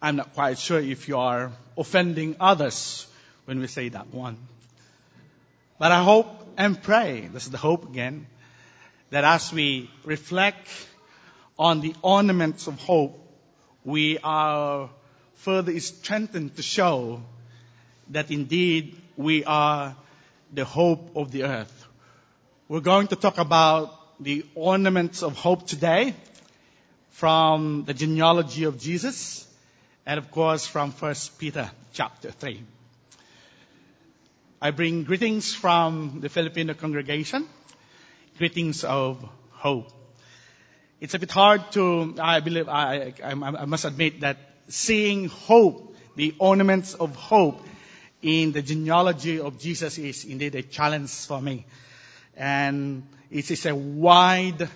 I'm 0.00 0.16
not 0.16 0.34
quite 0.34 0.58
sure 0.58 0.78
if 0.78 1.08
you 1.08 1.18
are 1.18 1.52
offending 1.78 2.36
others 2.38 3.06
when 3.46 3.60
we 3.60 3.66
say 3.66 3.88
that 3.88 4.12
one. 4.12 4.36
But 5.78 5.90
I 5.90 6.02
hope 6.02 6.26
and 6.58 6.80
pray, 6.82 7.28
this 7.32 7.44
is 7.44 7.50
the 7.50 7.58
hope 7.58 7.88
again, 7.88 8.26
that 9.10 9.24
as 9.24 9.52
we 9.52 9.90
reflect 10.04 10.68
on 11.58 11.80
the 11.80 11.94
ornaments 12.02 12.66
of 12.66 12.78
hope, 12.78 13.18
we 13.84 14.18
are 14.18 14.90
further 15.36 15.78
strengthened 15.80 16.56
to 16.56 16.62
show 16.62 17.22
that 18.10 18.30
indeed 18.30 19.00
we 19.16 19.44
are 19.44 19.96
the 20.52 20.64
hope 20.64 21.16
of 21.16 21.30
the 21.30 21.44
earth. 21.44 21.86
We're 22.68 22.80
going 22.80 23.06
to 23.08 23.16
talk 23.16 23.38
about 23.38 24.22
the 24.22 24.44
ornaments 24.54 25.22
of 25.22 25.36
hope 25.36 25.66
today 25.66 26.14
from 27.12 27.84
the 27.84 27.94
genealogy 27.94 28.64
of 28.64 28.78
Jesus 28.78 29.45
and 30.06 30.18
of 30.18 30.30
course 30.30 30.66
from 30.66 30.92
1 30.92 31.14
Peter 31.38 31.70
chapter 31.92 32.30
3. 32.30 32.62
I 34.62 34.70
bring 34.70 35.04
greetings 35.04 35.52
from 35.52 36.20
the 36.20 36.28
Filipino 36.28 36.74
congregation, 36.74 37.46
greetings 38.38 38.84
of 38.84 39.28
hope. 39.50 39.92
It's 41.00 41.14
a 41.14 41.18
bit 41.18 41.30
hard 41.30 41.72
to, 41.72 42.14
I 42.20 42.40
believe, 42.40 42.68
I, 42.68 43.12
I, 43.22 43.32
I 43.32 43.64
must 43.66 43.84
admit 43.84 44.20
that 44.20 44.38
seeing 44.68 45.28
hope, 45.28 45.94
the 46.14 46.34
ornaments 46.38 46.94
of 46.94 47.14
hope 47.14 47.60
in 48.22 48.52
the 48.52 48.62
genealogy 48.62 49.40
of 49.40 49.58
Jesus 49.58 49.98
is 49.98 50.24
indeed 50.24 50.54
a 50.54 50.62
challenge 50.62 51.10
for 51.10 51.42
me. 51.42 51.66
And 52.34 53.06
it 53.30 53.50
is 53.50 53.66
a 53.66 53.74
wide, 53.74 54.68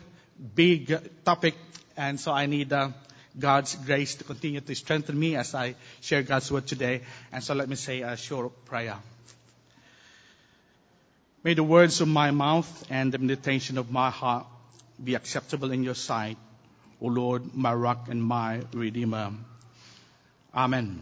big 0.54 1.24
topic, 1.24 1.54
and 1.96 2.20
so 2.20 2.32
I 2.32 2.46
need 2.46 2.72
uh, 2.72 2.90
God's 3.40 3.74
grace 3.74 4.14
to 4.16 4.24
continue 4.24 4.60
to 4.60 4.74
strengthen 4.74 5.18
me 5.18 5.36
as 5.36 5.54
I 5.54 5.74
share 6.00 6.22
God's 6.22 6.52
word 6.52 6.66
today. 6.66 7.00
And 7.32 7.42
so 7.42 7.54
let 7.54 7.68
me 7.68 7.76
say 7.76 8.02
a 8.02 8.16
short 8.16 8.64
prayer. 8.66 8.96
May 11.42 11.54
the 11.54 11.64
words 11.64 12.00
of 12.02 12.08
my 12.08 12.30
mouth 12.30 12.84
and 12.90 13.12
the 13.12 13.18
meditation 13.18 13.78
of 13.78 13.90
my 13.90 14.10
heart 14.10 14.46
be 15.02 15.14
acceptable 15.14 15.70
in 15.72 15.82
your 15.82 15.94
sight, 15.94 16.36
O 17.00 17.06
Lord, 17.06 17.54
my 17.54 17.72
rock 17.72 18.08
and 18.10 18.22
my 18.22 18.60
redeemer. 18.74 19.32
Amen. 20.54 21.00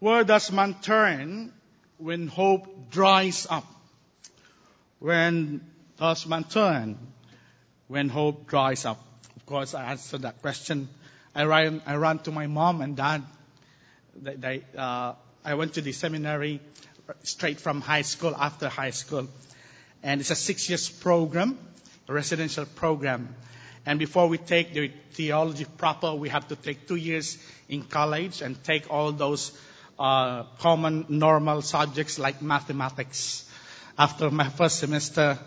Where 0.00 0.24
does 0.24 0.50
man 0.50 0.74
turn 0.82 1.52
when 1.98 2.26
hope 2.26 2.90
dries 2.90 3.46
up? 3.48 3.66
When 4.98 5.60
does 5.96 6.26
man 6.26 6.42
turn 6.44 6.98
when 7.92 8.08
hope 8.08 8.46
dries 8.46 8.86
up? 8.86 8.98
Of 9.36 9.44
course, 9.44 9.74
I 9.74 9.90
answered 9.90 10.22
that 10.22 10.40
question. 10.40 10.88
I 11.34 11.44
ran, 11.44 11.82
I 11.84 11.96
ran 11.96 12.20
to 12.20 12.32
my 12.32 12.46
mom 12.46 12.80
and 12.80 12.96
dad. 12.96 13.22
They, 14.16 14.34
they, 14.34 14.62
uh, 14.78 15.12
I 15.44 15.54
went 15.54 15.74
to 15.74 15.82
the 15.82 15.92
seminary 15.92 16.60
straight 17.22 17.60
from 17.60 17.82
high 17.82 18.00
school 18.00 18.34
after 18.34 18.70
high 18.70 18.92
school. 18.92 19.28
And 20.02 20.22
it's 20.22 20.30
a 20.30 20.34
six 20.34 20.70
years 20.70 20.88
program, 20.88 21.58
a 22.08 22.14
residential 22.14 22.64
program. 22.64 23.34
And 23.84 23.98
before 23.98 24.26
we 24.26 24.38
take 24.38 24.72
the 24.72 24.90
theology 25.10 25.66
proper, 25.66 26.14
we 26.14 26.30
have 26.30 26.48
to 26.48 26.56
take 26.56 26.88
two 26.88 26.96
years 26.96 27.36
in 27.68 27.82
college 27.82 28.40
and 28.40 28.56
take 28.64 28.90
all 28.90 29.12
those 29.12 29.52
uh, 29.98 30.44
common 30.60 31.04
normal 31.10 31.60
subjects 31.60 32.18
like 32.18 32.40
mathematics. 32.40 33.44
After 33.98 34.30
my 34.30 34.48
first 34.48 34.78
semester, 34.78 35.38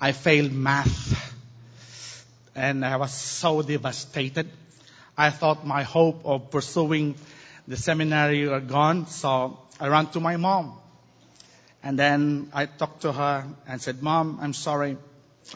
I 0.00 0.10
failed 0.10 0.52
math. 0.52 1.23
And 2.54 2.84
I 2.84 2.96
was 2.96 3.12
so 3.12 3.62
devastated. 3.62 4.48
I 5.16 5.30
thought 5.30 5.66
my 5.66 5.82
hope 5.82 6.24
of 6.24 6.50
pursuing 6.50 7.16
the 7.66 7.76
seminary 7.76 8.46
were 8.46 8.60
gone, 8.60 9.06
so 9.06 9.58
I 9.80 9.88
ran 9.88 10.06
to 10.08 10.20
my 10.20 10.36
mom. 10.36 10.78
And 11.82 11.98
then 11.98 12.50
I 12.52 12.66
talked 12.66 13.02
to 13.02 13.12
her 13.12 13.46
and 13.66 13.80
said, 13.80 14.02
Mom, 14.02 14.38
I'm 14.40 14.54
sorry 14.54 14.96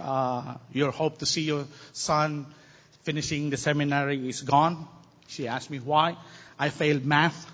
uh, 0.01 0.57
your 0.73 0.91
hope 0.91 1.19
to 1.19 1.27
see 1.27 1.43
your 1.43 1.67
son 1.93 2.47
finishing 3.05 3.51
the 3.51 3.57
seminary 3.57 4.29
is 4.29 4.43
gone. 4.43 4.87
She 5.29 5.49
asked 5.49 5.71
me 5.71 5.79
why. 5.79 6.17
I 6.59 6.69
failed 6.69 7.05
math. 7.05 7.51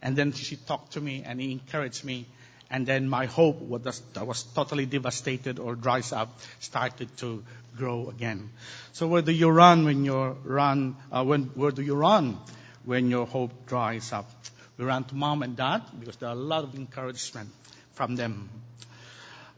And 0.00 0.16
then 0.16 0.32
she 0.32 0.56
talked 0.56 0.94
to 0.94 1.00
me 1.00 1.22
and 1.24 1.40
encouraged 1.40 2.04
me. 2.04 2.26
And 2.72 2.86
then 2.86 3.06
my 3.06 3.26
hope 3.26 3.60
that 3.82 4.26
was 4.26 4.42
totally 4.42 4.86
devastated 4.86 5.58
or 5.58 5.74
dries 5.74 6.10
up 6.10 6.40
started 6.58 7.14
to 7.18 7.44
grow 7.76 8.08
again. 8.08 8.48
So 8.92 9.08
where 9.08 9.20
do 9.20 9.30
you 9.30 9.50
run 9.50 9.84
when 9.84 10.06
you 10.06 10.38
run, 10.42 10.96
uh, 11.12 11.22
when, 11.22 11.44
where 11.54 11.70
do 11.70 11.82
you 11.82 11.94
run 11.94 12.38
when 12.86 13.10
your 13.10 13.26
hope 13.26 13.66
dries 13.66 14.10
up? 14.10 14.30
We 14.78 14.86
run 14.86 15.04
to 15.04 15.14
mom 15.14 15.42
and 15.42 15.54
dad 15.54 15.82
because 16.00 16.16
there 16.16 16.30
are 16.30 16.34
a 16.34 16.46
lot 16.52 16.64
of 16.64 16.74
encouragement 16.74 17.50
from 17.92 18.16
them. 18.16 18.48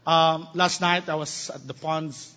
Um, 0.05 0.49
last 0.53 0.81
night 0.81 1.07
I 1.07 1.15
was 1.15 1.49
at 1.49 1.65
the 1.65 1.73
ponds, 1.73 2.35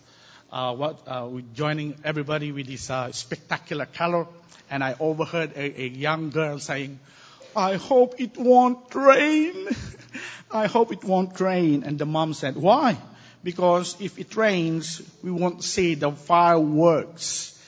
uh, 0.52 0.74
what, 0.76 1.00
uh, 1.08 1.28
joining 1.54 1.96
everybody 2.04 2.52
with 2.52 2.68
this 2.68 2.88
uh, 2.88 3.10
spectacular 3.10 3.86
color, 3.86 4.26
and 4.70 4.84
I 4.84 4.94
overheard 5.00 5.52
a, 5.56 5.82
a 5.82 5.88
young 5.88 6.30
girl 6.30 6.60
saying, 6.60 6.98
"I 7.54 7.74
hope 7.74 8.14
it 8.20 8.38
won't 8.38 8.94
rain. 8.94 9.68
I 10.50 10.66
hope 10.66 10.92
it 10.92 11.04
won't 11.04 11.38
rain." 11.40 11.82
And 11.84 11.98
the 11.98 12.06
mom 12.06 12.34
said, 12.34 12.56
"Why?" 12.56 12.96
Because 13.42 13.96
if 14.00 14.18
it 14.18 14.36
rains, 14.36 15.02
we 15.22 15.30
won't 15.30 15.62
see 15.62 15.94
the 15.94 16.10
fireworks. 16.10 17.58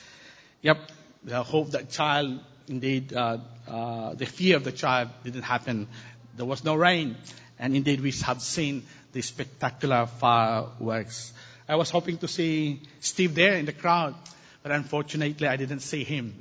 Yep, 0.61 0.91
the 1.23 1.43
hope 1.43 1.71
that 1.71 1.89
child, 1.89 2.39
indeed, 2.67 3.13
uh, 3.13 3.37
uh, 3.67 4.13
the 4.13 4.25
fear 4.25 4.57
of 4.57 4.63
the 4.63 4.71
child 4.71 5.09
didn't 5.23 5.43
happen. 5.43 5.87
There 6.35 6.45
was 6.45 6.63
no 6.63 6.75
rain, 6.75 7.15
and 7.57 7.75
indeed 7.75 8.01
we 8.01 8.11
have 8.23 8.41
seen 8.41 8.83
the 9.13 9.21
spectacular 9.21 10.05
fireworks. 10.05 11.33
I 11.67 11.75
was 11.75 11.89
hoping 11.89 12.17
to 12.17 12.27
see 12.27 12.81
Steve 12.99 13.35
there 13.35 13.53
in 13.53 13.65
the 13.65 13.73
crowd, 13.73 14.15
but 14.63 14.71
unfortunately 14.71 15.47
I 15.47 15.55
didn't 15.55 15.81
see 15.81 16.03
him. 16.03 16.33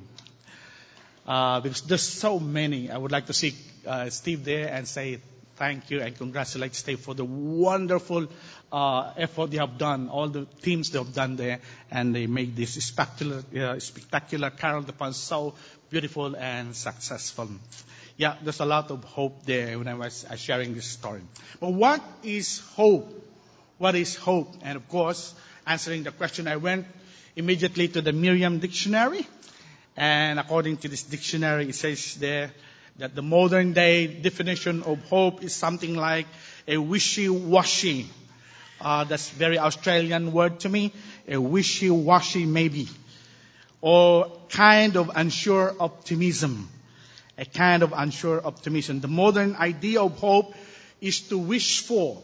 Uh, 1.27 1.61
because 1.61 1.83
there's 1.83 2.03
so 2.03 2.41
many. 2.41 2.91
I 2.91 2.99
would 2.99 3.13
like 3.13 3.27
to 3.27 3.33
see 3.33 3.55
uh, 3.87 4.11
Steve 4.11 4.45
there 4.45 4.69
and 4.69 4.89
say 4.89 5.21
thank 5.61 5.91
you 5.91 6.01
and 6.01 6.17
congratulate 6.17 6.75
Steve 6.75 7.01
for 7.01 7.13
the 7.15 7.25
wonderful 7.25 8.27
uh, 8.73 9.13
effort 9.19 9.51
they 9.51 9.59
have 9.59 9.77
done, 9.77 10.09
all 10.09 10.29
the 10.29 10.47
teams 10.63 10.91
they 10.91 10.99
have 10.99 11.13
done 11.15 11.37
there, 11.37 11.61
and 11.91 12.15
they 12.15 12.27
made 12.27 12.57
this 12.57 12.83
spectacular, 12.83 13.43
uh, 13.61 13.79
spectacular 13.79 14.49
Carol 14.49 14.81
the 14.83 14.95
Pond 14.95 15.15
so 15.15 15.55
beautiful 15.91 16.35
and 16.37 16.75
successful 16.75 17.49
yeah, 18.21 18.37
there's 18.43 18.61
a 18.61 18.67
lot 18.67 18.91
of 18.91 19.03
hope 19.03 19.47
there 19.47 19.79
when 19.79 19.89
I 19.89 19.95
was 19.95 20.27
sharing 20.37 20.75
this 20.75 20.85
story. 20.85 21.23
But 21.59 21.71
what 21.73 22.03
is 22.23 22.59
hope? 22.77 23.09
What 23.79 23.95
is 23.95 24.15
hope? 24.15 24.53
And 24.63 24.77
of 24.77 24.87
course, 24.91 25.35
answering 25.67 26.03
the 26.03 26.11
question, 26.13 26.47
I 26.47 26.57
went 26.57 26.85
immediately 27.35 27.89
to 27.89 28.03
the 28.03 28.13
Merriam 28.13 28.59
Dictionary. 28.59 29.27
And 29.97 30.39
according 30.39 30.77
to 30.79 30.89
this 30.89 31.03
dictionary, 31.03 31.71
it 31.71 31.75
says 31.75 32.17
there 32.17 32.51
that 33.01 33.15
the 33.15 33.23
modern 33.23 33.73
day 33.73 34.07
definition 34.07 34.83
of 34.83 35.03
hope 35.09 35.43
is 35.43 35.55
something 35.55 35.97
like 35.97 36.27
a 36.69 36.77
wishy-washy. 36.77 38.07
Uh, 38.81 39.05
that's 39.05 39.31
very 39.31 39.59
Australian 39.59 40.33
word 40.33 40.61
to 40.61 40.69
me. 40.69 40.93
A 41.27 41.41
wishy-washy 41.41 42.45
maybe. 42.45 42.89
Or 43.81 44.31
kind 44.51 44.97
of 44.97 45.11
unsure 45.15 45.75
optimism 45.81 46.69
a 47.41 47.47
kind 47.47 47.83
of 47.83 47.95
unsure 47.97 48.47
optimism. 48.47 49.01
The 49.01 49.09
modern 49.09 49.57
idea 49.57 50.03
of 50.03 50.19
hope 50.19 50.55
is 51.01 51.21
to 51.31 51.39
wish 51.39 51.81
for, 51.81 52.23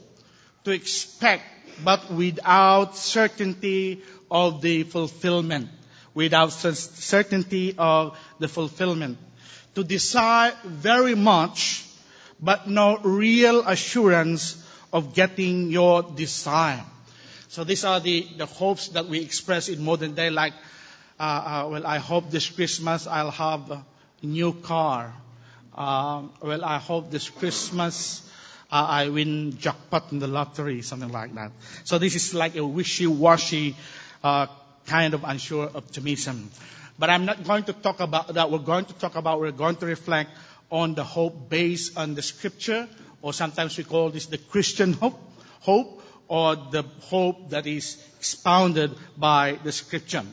to 0.65 0.73
expect, 0.73 1.43
but 1.83 2.13
without 2.13 2.99
certainty 2.99 4.03
of 4.31 4.61
the 4.61 4.83
fulfillment. 4.83 5.71
Without 6.13 6.53
certainty 6.53 7.75
of 7.79 8.19
the 8.39 8.49
fulfillment. 8.49 9.17
To 9.77 9.85
desire 9.85 10.53
very 10.65 11.15
much, 11.15 11.85
but 12.41 12.69
no 12.69 12.97
real 12.99 13.61
assurance 13.67 14.57
of 14.93 15.15
getting 15.15 15.71
your 15.71 16.03
desire. 16.03 16.83
So 17.49 17.63
these 17.65 17.85
are 17.85 18.01
the, 18.01 18.27
the 18.37 18.47
hopes 18.47 18.89
that 18.89 19.07
we 19.07 19.21
express 19.21 19.69
in 19.69 19.85
modern 19.85 20.15
day, 20.15 20.31
like, 20.31 20.55
uh, 21.21 21.23
uh, 21.23 21.69
well, 21.71 21.87
I 21.87 21.99
hope 21.99 22.31
this 22.31 22.49
Christmas 22.49 23.07
I'll 23.07 23.31
have 23.31 23.71
a 23.71 23.85
new 24.23 24.55
car. 24.55 25.15
Uh, 25.77 26.23
well, 26.41 26.65
I 26.65 26.79
hope 26.79 27.11
this 27.11 27.29
Christmas 27.29 28.23
uh, 28.71 28.85
I 28.89 29.09
win 29.11 29.59
jackpot 29.59 30.11
in 30.11 30.19
the 30.19 30.27
lottery, 30.27 30.83
something 30.83 31.13
like 31.13 31.35
that. 31.35 31.53
So 31.85 31.99
this 31.99 32.15
is 32.15 32.35
like 32.35 32.57
a 32.57 32.67
wishy-washy 32.67 33.77
uh, 34.25 34.47
kind 34.87 35.15
of 35.15 35.25
unsure 35.25 35.71
optimism. 35.75 36.51
But 36.99 37.11
I'm 37.11 37.27
not 37.27 37.45
going 37.45 37.65
to 37.65 37.73
talk 37.73 38.01
about 38.01 38.35
that. 38.35 38.51
We're 38.51 38.59
going 38.59 38.87
to 38.87 38.95
talk 38.95 39.17
about, 39.17 39.41
we're 39.41 39.51
going 39.53 39.77
to 39.77 39.87
reflect 39.87 40.31
on 40.71 40.95
the 40.95 41.05
hope 41.05 41.49
based 41.49 41.97
on 41.97 42.15
the 42.15 42.23
scripture, 42.23 42.89
or 43.23 43.33
sometimes 43.33 43.77
we 43.77 43.85
call 43.85 44.11
this 44.11 44.27
the 44.27 44.39
Christian 44.39 44.93
hope, 45.03 45.21
hope, 45.61 46.03
or 46.29 46.57
the 46.57 46.85
hope 47.01 47.51
that 47.51 47.67
is 47.67 48.03
expounded 48.19 48.97
by 49.17 49.59
the 49.63 49.73
scripture. 49.73 50.25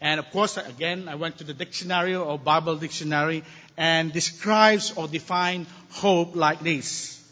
And 0.00 0.18
of 0.18 0.30
course, 0.30 0.56
again, 0.56 1.08
I 1.08 1.14
went 1.14 1.38
to 1.38 1.44
the 1.44 1.54
dictionary 1.54 2.14
or 2.14 2.38
Bible 2.38 2.76
dictionary 2.76 3.44
and 3.76 4.12
describes 4.12 4.92
or 4.96 5.08
defines 5.08 5.68
hope 5.90 6.34
like 6.34 6.60
this. 6.60 7.22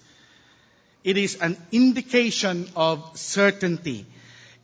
It 1.03 1.17
is 1.17 1.37
an 1.37 1.57
indication 1.73 2.69
of 2.77 3.17
certainty. 3.17 4.07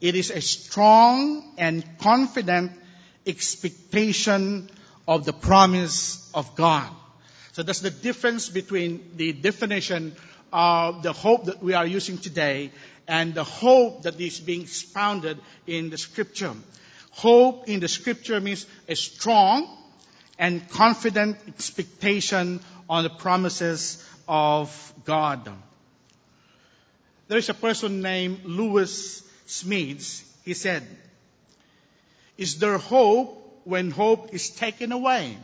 It 0.01 0.15
is 0.15 0.31
a 0.31 0.43
strong 0.43 1.55
and 1.57 1.85
confident 1.99 2.73
expectation 3.26 4.71
of 5.06 5.25
the 5.25 5.32
promise 5.32 6.31
of 6.35 6.55
God. 6.56 6.91
So 7.53 7.62
that's 7.62 7.81
the 7.81 7.91
difference 7.91 8.49
between 8.49 9.12
the 9.17 9.32
definition 9.32 10.17
of 10.53 11.03
the 11.03 11.12
hope 11.12 11.44
that 11.47 11.62
we 11.62 11.75
are 11.75 11.87
using 11.87 12.19
today 12.19 12.71
and 13.06 13.35
the 13.35 13.44
hope 13.44 14.03
that 14.03 14.21
is 14.21 14.41
being 14.41 14.62
expounded 14.62 15.38
in 15.67 15.91
the 15.91 15.99
scripture. 15.99 16.53
Hope 17.11 17.69
in 17.69 17.81
the 17.81 17.88
scripture 17.88 18.41
means 18.41 18.67
a 18.88 18.97
strong 18.97 19.69
and 20.38 20.69
confident 20.69 21.37
expectation 21.47 22.61
on 22.88 23.05
the 23.05 23.11
promises 23.11 24.05
of 24.27 24.93
God. 25.05 25.49
There 27.29 27.38
is 27.38 27.49
a 27.49 27.55
person 27.55 28.03
named 28.03 28.44
Lewis 28.44 29.23
Smedes. 29.47 30.23
He 30.44 30.55
said, 30.55 30.82
Is 32.37 32.59
there 32.59 32.79
hope 32.79 33.63
when 33.65 33.91
hope 33.91 34.35
is 34.35 34.51
taken 34.51 34.93
away? 34.93 35.37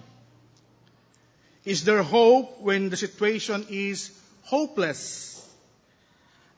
Is 1.65 1.85
there 1.85 2.03
hope 2.03 2.61
when 2.61 2.91
the 2.91 2.97
situation 2.97 3.67
is 3.71 4.11
hopeless? 4.45 5.47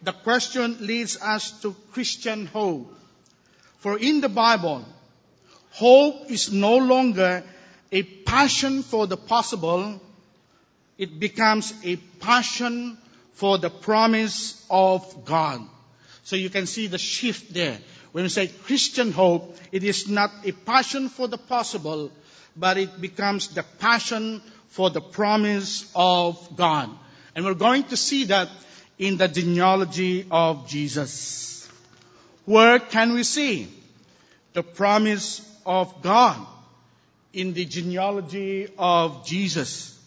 The 0.03 0.13
question 0.13 0.79
leads 0.87 1.21
us 1.21 1.51
to 1.63 1.77
Christian 1.93 2.47
hope. 2.47 2.93
For 3.79 3.99
in 3.99 4.21
the 4.21 4.29
Bible, 4.29 4.85
Hope 5.73 6.31
is 6.31 6.53
no 6.53 6.77
longer 6.77 7.43
a 7.91 8.03
passion 8.03 8.83
for 8.83 9.07
the 9.07 9.17
possible. 9.17 10.01
It 10.99 11.19
becomes 11.19 11.73
a 11.83 11.97
passion 11.97 12.99
for 13.35 13.57
the 13.57 13.71
promise 13.71 14.65
of 14.69 15.25
God. 15.25 15.63
So 16.25 16.37
you 16.37 16.51
can 16.51 16.67
see 16.67 16.89
the 16.89 16.99
shift 16.99 17.55
there. 17.55 17.79
When 18.13 18.25
we 18.25 18.29
say 18.29 18.49
Christian 18.49 19.13
hope, 19.13 19.57
it 19.73 19.85
is 19.85 20.09
not 20.09 20.31
a 20.45 20.53
passion 20.53 21.09
for 21.09 21.29
the 21.29 21.39
possible, 21.39 22.13
but 22.57 22.77
it 22.77 23.01
becomes 23.01 23.49
the 23.49 23.65
passion 23.79 24.43
for 24.69 24.91
the 24.91 25.01
promise 25.01 25.91
of 25.95 26.57
God. 26.57 26.91
And 27.35 27.45
we're 27.45 27.55
going 27.55 27.85
to 27.85 27.97
see 27.97 28.25
that 28.25 28.49
in 28.99 29.17
the 29.17 29.29
genealogy 29.29 30.27
of 30.31 30.69
Jesus. 30.69 31.69
Where 32.45 32.79
can 32.79 33.15
we 33.15 33.23
see 33.23 33.69
the 34.53 34.63
promise 34.63 35.41
of 35.65 36.03
God 36.03 36.47
in 37.33 37.55
the 37.55 37.65
genealogy 37.65 38.69
of 38.79 39.25
Jesus. 39.27 39.99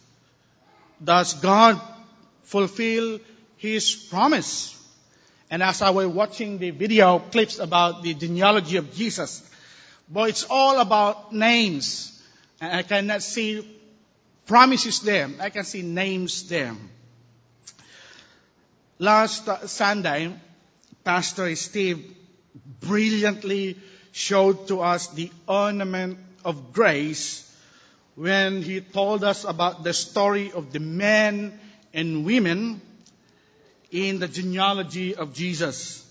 Does 1.04 1.34
God 1.34 1.82
fulfill 2.44 3.20
His 3.58 3.96
promise? 3.96 4.72
And 5.50 5.62
as 5.62 5.82
I 5.82 5.92
was 5.92 6.08
watching 6.08 6.58
the 6.58 6.72
video 6.72 7.20
clips 7.20 7.60
about 7.60 8.04
the 8.04 8.14
genealogy 8.14 8.78
of 8.78 8.94
Jesus, 8.94 9.48
boy, 10.10 10.30
it's 10.30 10.46
all 10.50 10.80
about 10.80 11.34
names. 11.34 12.12
And 12.60 12.74
I 12.74 12.84
cannot 12.84 13.22
see 13.22 13.68
promises 14.46 15.02
there. 15.02 15.30
I 15.40 15.50
can 15.50 15.64
see 15.64 15.82
names 15.82 16.48
there. 16.50 16.76
Last 18.98 19.70
Sunday, 19.70 20.34
Pastor 21.04 21.56
Steve 21.56 22.16
brilliantly 22.80 23.78
showed 24.12 24.68
to 24.70 24.82
us 24.82 25.08
the 25.08 25.30
ornament 25.48 26.18
of 26.44 26.72
grace 26.72 27.42
when 28.16 28.62
he 28.62 28.80
told 28.80 29.24
us 29.24 29.44
about 29.44 29.84
the 29.84 29.94
story 29.94 30.52
of 30.54 30.72
the 30.72 30.80
men 30.80 31.60
and 31.94 32.26
women 32.26 32.80
in 33.92 34.20
the 34.20 34.28
genealogy 34.28 35.16
of 35.16 35.34
Jesus. 35.34 36.06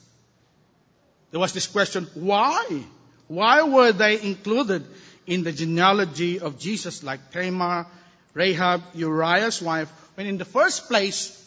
There 1.31 1.41
was 1.41 1.53
this 1.53 1.67
question, 1.67 2.07
why? 2.15 2.85
Why 3.29 3.63
were 3.63 3.93
they 3.93 4.21
included 4.21 4.85
in 5.27 5.43
the 5.43 5.53
genealogy 5.53 6.41
of 6.41 6.59
Jesus 6.59 7.03
like 7.03 7.33
Tamar, 7.33 7.87
Rahab, 8.35 8.83
Uriah's 8.95 9.63
wife, 9.63 9.91
when 10.15 10.27
in 10.27 10.39
the 10.39 10.45
first 10.45 10.89
place, 10.89 11.41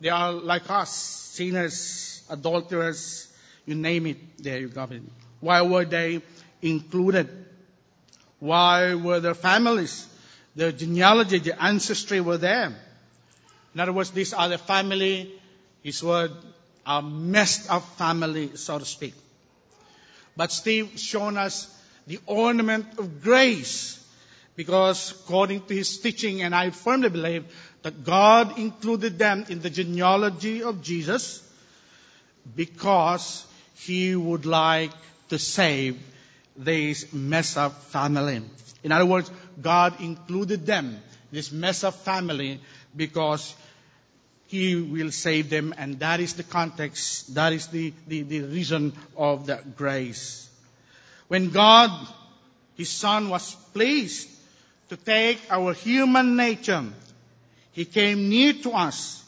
they 0.00 0.08
are 0.08 0.32
like 0.32 0.70
us, 0.70 0.90
sinners, 0.90 2.22
adulterers, 2.30 3.28
you 3.66 3.74
name 3.74 4.06
it, 4.06 4.16
there 4.38 4.58
you 4.58 4.68
got 4.68 4.92
it. 4.92 5.02
Why 5.40 5.62
were 5.62 5.84
they 5.84 6.22
included? 6.62 7.28
Why 8.40 8.94
were 8.94 9.20
their 9.20 9.34
families, 9.34 10.06
their 10.56 10.72
genealogy, 10.72 11.38
their 11.38 11.56
ancestry 11.60 12.20
were 12.20 12.38
there? 12.38 12.74
In 13.74 13.80
other 13.80 13.92
words, 13.92 14.10
these 14.10 14.32
are 14.32 14.48
the 14.48 14.58
family, 14.58 15.32
his 15.82 16.02
word, 16.02 16.32
a 16.86 17.02
messed 17.02 17.70
up 17.70 17.82
family, 17.96 18.56
so 18.56 18.78
to 18.78 18.84
speak. 18.84 19.14
But 20.36 20.52
Steve 20.52 20.98
shown 20.98 21.36
us 21.36 21.74
the 22.06 22.18
ornament 22.26 22.98
of 22.98 23.22
grace 23.22 23.94
because 24.56 25.12
according 25.12 25.62
to 25.66 25.74
his 25.74 25.98
teaching, 25.98 26.42
and 26.42 26.54
I 26.54 26.70
firmly 26.70 27.10
believe 27.10 27.44
that 27.82 28.04
God 28.04 28.58
included 28.58 29.18
them 29.18 29.44
in 29.48 29.60
the 29.60 29.70
genealogy 29.70 30.62
of 30.62 30.82
Jesus 30.82 31.42
because 32.56 33.46
he 33.76 34.16
would 34.16 34.46
like 34.46 34.90
to 35.28 35.38
save 35.38 36.00
this 36.56 37.12
mess 37.12 37.56
up 37.56 37.82
family. 37.84 38.42
In 38.82 38.92
other 38.92 39.06
words, 39.06 39.30
God 39.60 40.00
included 40.00 40.66
them, 40.66 41.00
this 41.30 41.52
mess 41.52 41.84
up 41.84 41.94
family, 41.94 42.60
because 42.98 43.54
He 44.48 44.74
will 44.76 45.10
save 45.10 45.48
them, 45.48 45.74
and 45.78 45.98
that 46.00 46.20
is 46.20 46.34
the 46.34 46.42
context, 46.42 47.34
that 47.34 47.54
is 47.54 47.68
the, 47.68 47.94
the, 48.06 48.22
the 48.22 48.40
reason 48.42 48.92
of 49.16 49.46
that 49.46 49.76
grace. 49.76 50.50
When 51.28 51.48
God, 51.48 51.90
His 52.76 52.90
Son, 52.90 53.30
was 53.30 53.54
pleased 53.72 54.28
to 54.90 54.96
take 54.96 55.40
our 55.50 55.72
human 55.72 56.36
nature, 56.36 56.84
He 57.72 57.86
came 57.86 58.28
near 58.28 58.52
to 58.64 58.72
us 58.72 59.24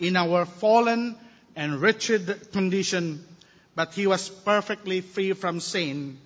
in 0.00 0.16
our 0.16 0.44
fallen 0.46 1.16
and 1.54 1.80
wretched 1.80 2.50
condition 2.50 3.24
but 3.74 3.94
he 3.94 4.06
was 4.06 4.28
perfectly 4.28 5.00
free 5.00 5.32
from 5.32 5.60
sin. 5.60 6.18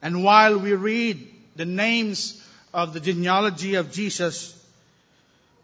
And 0.00 0.24
while 0.24 0.58
we 0.58 0.72
read 0.72 1.28
the 1.56 1.64
names 1.64 2.42
of 2.72 2.94
the 2.94 3.00
genealogy 3.00 3.74
of 3.74 3.92
Jesus, 3.92 4.58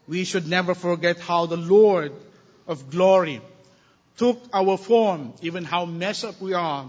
we 0.09 0.25
should 0.25 0.49
never 0.49 0.75
forget 0.75 1.21
how 1.21 1.47
the 1.47 1.57
Lord 1.57 2.13
of 2.67 2.91
glory 2.91 3.41
took 4.17 4.43
our 4.53 4.77
form, 4.77 5.35
even 5.43 5.65
how 5.65 5.85
messed 5.85 6.25
up 6.25 6.41
we 6.41 6.55
are, 6.55 6.87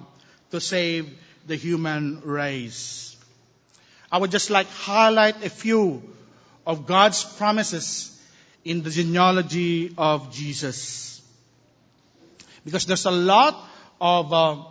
to 0.51 0.59
save 0.59 1.17
the 1.45 1.55
human 1.55 2.21
race. 2.21 3.17
I 4.11 4.17
would 4.17 4.31
just 4.31 4.49
like 4.49 4.67
highlight 4.67 5.45
a 5.45 5.49
few 5.49 6.01
of 6.65 6.87
God's 6.87 7.23
promises 7.23 8.17
in 8.63 8.83
the 8.83 8.89
genealogy 8.89 9.93
of 9.97 10.31
Jesus. 10.31 11.21
Because 12.65 12.85
there's 12.85 13.05
a 13.05 13.11
lot 13.11 13.55
of 14.01 14.33
uh, 14.33 14.63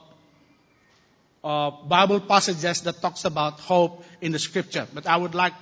uh, 1.44 1.70
Bible 1.86 2.20
passages 2.20 2.82
that 2.82 3.00
talks 3.00 3.24
about 3.24 3.60
hope 3.60 4.04
in 4.20 4.32
the 4.32 4.38
scripture. 4.38 4.86
But 4.92 5.06
I 5.06 5.16
would 5.16 5.34
like 5.34 5.54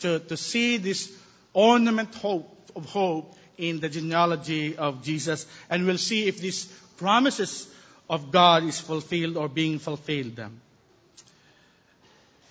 to, 0.00 0.20
to 0.20 0.36
see 0.36 0.78
this 0.78 1.12
ornament 1.52 2.14
hope 2.14 2.70
of 2.76 2.86
hope 2.86 3.34
in 3.56 3.80
the 3.80 3.88
genealogy 3.88 4.76
of 4.76 5.02
Jesus. 5.02 5.46
And 5.68 5.86
we'll 5.86 5.98
see 5.98 6.28
if 6.28 6.40
these 6.40 6.66
promises 6.96 7.68
of 8.08 8.30
God 8.30 8.64
is 8.64 8.80
fulfilled 8.80 9.36
or 9.36 9.48
being 9.48 9.78
fulfilled. 9.78 10.40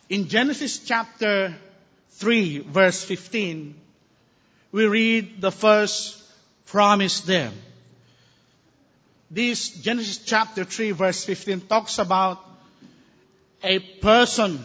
In 0.10 0.28
Genesis 0.28 0.80
chapter 0.80 1.56
3 2.12 2.60
verse 2.60 3.04
15, 3.04 3.76
we 4.72 4.86
read 4.86 5.42
the 5.42 5.52
first 5.52 6.24
promise 6.66 7.22
there 7.22 7.52
this 9.32 9.70
Genesis 9.70 10.18
chapter 10.18 10.64
3 10.64 10.92
verse 10.92 11.24
15 11.24 11.62
talks 11.62 12.00
about 12.00 12.40
a 13.64 13.80
person 13.80 14.64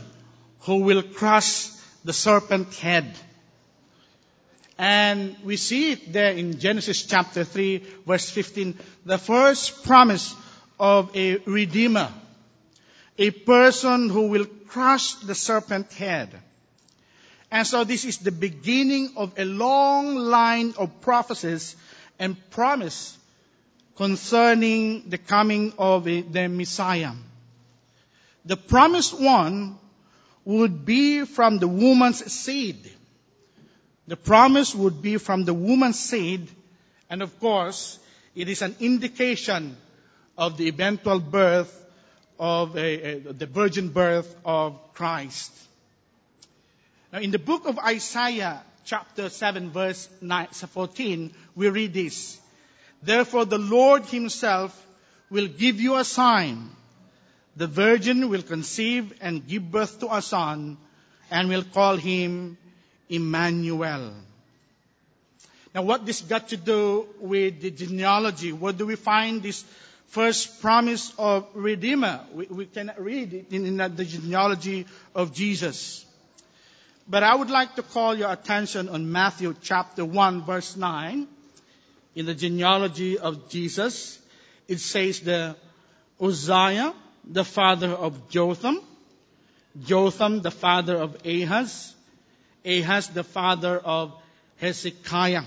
who 0.61 0.79
will 0.79 1.03
crush 1.03 1.69
the 2.05 2.13
serpent 2.13 2.73
head. 2.75 3.15
And 4.79 5.37
we 5.45 5.57
see 5.57 5.93
it 5.93 6.13
there 6.13 6.33
in 6.33 6.59
Genesis 6.59 7.03
chapter 7.03 7.45
3 7.45 7.79
verse 8.07 8.31
15, 8.31 8.77
the 9.07 9.19
first 9.19 9.85
promise 9.85 10.35
of 10.81 11.15
a 11.17 11.37
redeemer, 11.47 12.11
a 13.19 13.31
person 13.31 14.09
who 14.09 14.29
will 14.29 14.47
crush 14.67 15.15
the 15.15 15.35
serpent 15.35 15.93
head. 15.93 16.31
And 17.51 17.65
so 17.67 17.85
this 17.85 18.05
is 18.05 18.19
the 18.19 18.33
beginning 18.33 19.13
of 19.17 19.39
a 19.39 19.45
long 19.45 20.17
line 20.17 20.75
of 20.77 21.01
prophecies 21.01 21.77
and 22.19 22.37
promise 22.51 23.17
concerning 23.97 25.09
the 25.09 25.19
coming 25.19 25.73
of 25.79 26.05
the 26.05 26.49
Messiah. 26.49 27.13
The 28.45 28.57
promised 28.57 29.19
one 29.19 29.79
would 30.45 30.85
be 30.85 31.25
from 31.25 31.59
the 31.59 31.69
woman's 31.69 32.33
seed. 32.33 32.91
The 34.07 34.17
promise 34.17 34.75
would 34.75 35.01
be 35.01 35.17
from 35.17 35.45
the 35.45 35.55
woman's 35.55 35.99
seed, 35.99 36.49
and 37.09 37.23
of 37.23 37.39
course, 37.41 37.99
it 38.35 38.49
is 38.49 38.61
an 38.61 38.77
indication 38.81 39.77
of 40.37 40.57
the 40.57 40.69
eventual 40.69 41.21
birth 41.21 41.73
of 42.39 42.77
a, 42.77 42.81
a, 42.81 43.33
the 43.33 43.47
virgin 43.47 43.89
birth 43.89 44.35
of 44.45 44.79
Christ. 44.95 45.53
Now, 47.13 47.21
in 47.21 47.31
the 47.31 47.39
book 47.39 47.67
of 47.67 47.79
Isaiah, 47.79 48.63
chapter 48.85 49.29
7, 49.31 49.71
verse 49.71 50.09
9, 50.21 50.49
14, 50.49 51.33
we 51.55 51.69
read 51.69 51.95
this. 51.95 52.39
Therefore, 53.03 53.45
the 53.45 53.59
Lord 53.59 54.05
Himself 54.07 54.79
will 55.31 55.47
give 55.47 55.81
you 55.81 55.97
a 55.97 56.05
sign. 56.05 56.71
The 57.57 57.67
virgin 57.67 58.29
will 58.29 58.43
conceive 58.43 59.15
and 59.21 59.47
give 59.47 59.71
birth 59.71 60.01
to 60.01 60.15
a 60.15 60.21
son, 60.21 60.77
and 61.31 61.49
will 61.49 61.65
call 61.65 61.97
him 61.97 62.59
Emmanuel. 63.09 64.13
Now, 65.75 65.83
what 65.83 66.07
this 66.07 66.21
got 66.21 66.49
to 66.49 66.57
do 66.57 67.09
with 67.21 67.61
the 67.61 67.71
genealogy? 67.71 68.53
Where 68.53 68.73
do 68.73 68.87
we 68.87 68.95
find 68.95 69.43
this 69.43 69.65
first 70.09 70.61
promise 70.61 71.13
of 71.19 71.49
Redeemer? 71.55 72.21
We, 72.33 72.47
we 72.47 72.67
can 72.67 72.93
read 72.97 73.35
it 73.35 73.53
in, 73.53 73.67
in 73.67 73.97
the 73.97 74.05
genealogy 74.05 74.87
of 75.15 75.35
Jesus. 75.35 76.05
But 77.09 77.23
I 77.23 77.35
would 77.35 77.51
like 77.51 77.75
to 77.75 77.83
call 77.83 78.15
your 78.15 78.31
attention 78.31 78.89
on 78.89 79.11
Matthew 79.11 79.55
chapter 79.61 80.05
1 80.05 80.45
verse 80.45 80.77
9. 80.77 81.27
In 82.15 82.27
the 82.27 82.35
genealogy 82.35 83.19
of 83.19 83.49
Jesus, 83.49 84.21
it 84.69 84.79
says 84.79 85.21
the 85.21 85.57
Uzziah, 86.21 86.95
the 87.25 87.45
father 87.45 87.91
of 87.91 88.29
Jotham, 88.29 88.81
Jotham, 89.83 90.41
the 90.43 90.53
father 90.53 90.97
of 90.97 91.27
Ahaz, 91.27 91.95
Ahaz, 92.65 93.09
the 93.09 93.25
father 93.25 93.79
of 93.79 94.15
Hezekiah. 94.57 95.43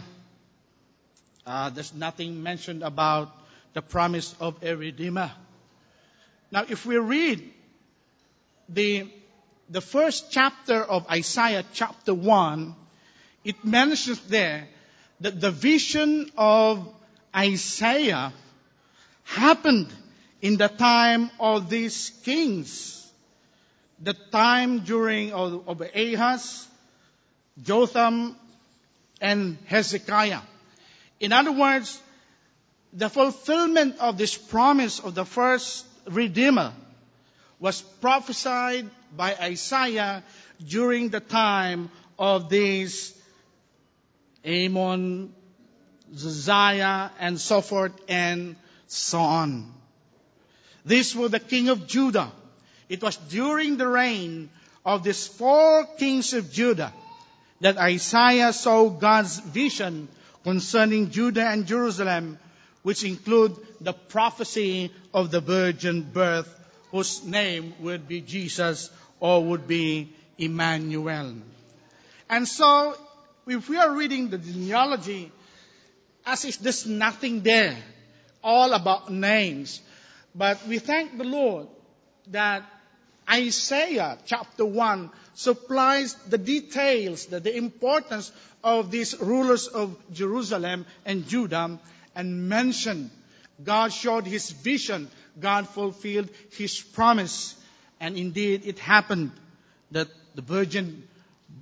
Uh, 1.45 1.69
there's 1.69 1.93
nothing 1.93 2.43
mentioned 2.43 2.83
about 2.83 3.31
the 3.73 3.81
promise 3.81 4.35
of 4.39 4.61
a 4.63 4.75
redeemer. 4.75 5.31
Now, 6.51 6.65
if 6.67 6.85
we 6.85 6.97
read 6.97 7.43
the, 8.69 9.09
the 9.69 9.81
first 9.81 10.31
chapter 10.31 10.81
of 10.81 11.07
Isaiah, 11.09 11.63
chapter 11.73 12.13
1, 12.13 12.75
it 13.43 13.63
mentions 13.63 14.19
there 14.27 14.67
that 15.21 15.39
the 15.39 15.51
vision 15.51 16.31
of 16.37 16.87
Isaiah 17.35 18.33
happened 19.23 19.87
in 20.41 20.57
the 20.57 20.67
time 20.67 21.29
of 21.39 21.69
these 21.69 22.11
kings. 22.23 22.93
The 24.01 24.13
time 24.13 24.79
during 24.79 25.33
of, 25.33 25.67
of 25.67 25.81
Ahaz, 25.81 26.67
Jotham, 27.63 28.35
and 29.19 29.57
Hezekiah. 29.65 30.41
In 31.19 31.33
other 31.33 31.51
words, 31.51 31.99
the 32.93 33.09
fulfillment 33.09 33.97
of 33.99 34.17
this 34.17 34.37
promise 34.37 34.99
of 34.99 35.15
the 35.15 35.25
first 35.25 35.85
Redeemer 36.09 36.73
was 37.59 37.81
prophesied 37.81 38.89
by 39.15 39.35
Isaiah 39.35 40.23
during 40.65 41.09
the 41.09 41.19
time 41.19 41.89
of 42.19 42.49
these 42.49 43.13
Amon, 44.45 45.33
Josiah, 46.15 47.09
and 47.19 47.39
so 47.39 47.61
forth, 47.61 47.93
and 48.07 48.55
so 48.87 49.19
on. 49.19 49.73
These 50.85 51.15
were 51.15 51.27
the 51.27 51.39
king 51.39 51.69
of 51.69 51.87
Judah. 51.87 52.31
It 52.87 53.01
was 53.01 53.17
during 53.17 53.75
the 53.77 53.87
reign 53.87 54.49
of 54.85 55.03
these 55.03 55.27
four 55.27 55.85
kings 55.97 56.33
of 56.33 56.51
Judah 56.51 56.93
that 57.61 57.77
Isaiah 57.77 58.53
saw 58.53 58.89
God's 58.89 59.39
vision 59.39 60.07
concerning 60.43 61.09
Judah 61.09 61.47
and 61.47 61.65
Jerusalem, 61.65 62.39
which 62.83 63.03
include 63.03 63.55
the 63.81 63.93
prophecy 63.93 64.91
of 65.13 65.31
the 65.31 65.41
virgin 65.41 66.03
birth, 66.03 66.47
whose 66.91 67.23
name 67.23 67.73
would 67.81 68.07
be 68.07 68.21
Jesus 68.21 68.89
or 69.19 69.43
would 69.43 69.67
be 69.67 70.13
Emmanuel. 70.37 71.35
And 72.29 72.47
so, 72.47 72.95
if 73.47 73.69
we 73.69 73.77
are 73.77 73.91
reading 73.91 74.29
the 74.29 74.37
genealogy, 74.37 75.31
as 76.25 76.45
if 76.45 76.59
there's 76.59 76.85
nothing 76.85 77.41
there, 77.41 77.77
all 78.43 78.73
about 78.73 79.11
names. 79.11 79.81
But 80.35 80.65
we 80.67 80.79
thank 80.79 81.17
the 81.17 81.23
Lord 81.23 81.67
that 82.31 82.63
Isaiah 83.29 84.17
chapter 84.25 84.65
1 84.65 85.09
supplies 85.37 86.15
the 86.27 86.37
details, 86.39 87.27
the, 87.27 87.39
the 87.39 87.55
importance 87.55 88.31
of 88.63 88.89
these 88.89 89.15
rulers 89.19 89.67
of 89.67 89.95
Jerusalem 90.11 90.87
and 91.05 91.27
Judah 91.27 91.79
and 92.15 92.49
mentioned 92.49 93.11
God 93.63 93.93
showed 93.93 94.25
his 94.25 94.49
vision, 94.49 95.09
God 95.39 95.67
fulfilled 95.67 96.29
his 96.51 96.79
promise, 96.81 97.55
and 97.99 98.17
indeed 98.17 98.65
it 98.65 98.79
happened 98.79 99.31
that 99.91 100.07
the 100.33 100.41
virgin 100.41 101.07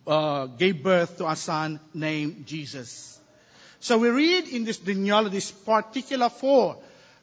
uh, 0.08 0.46
gave 0.46 0.82
birth 0.82 1.17
to 1.17 1.27
a 1.27 1.36
son 1.36 1.82
named 1.94 2.46
Jesus. 2.46 3.20
So 3.82 3.98
we 3.98 4.08
read 4.08 4.48
in 4.48 4.63
this 4.63 4.77
genealogy, 4.77 5.36
this 5.36 5.51
particular 5.51 6.29
four 6.29 6.77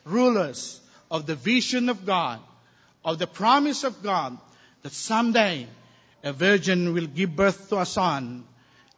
rulers 0.04 0.80
of 1.10 1.24
the 1.24 1.34
vision 1.34 1.88
of 1.88 2.04
God, 2.04 2.40
of 3.04 3.18
the 3.18 3.26
promise 3.26 3.84
of 3.84 4.02
God, 4.02 4.36
that 4.82 4.92
someday 4.92 5.66
a 6.22 6.32
virgin 6.32 6.94
will 6.94 7.06
give 7.06 7.34
birth 7.34 7.68
to 7.70 7.80
a 7.80 7.86
son, 7.86 8.44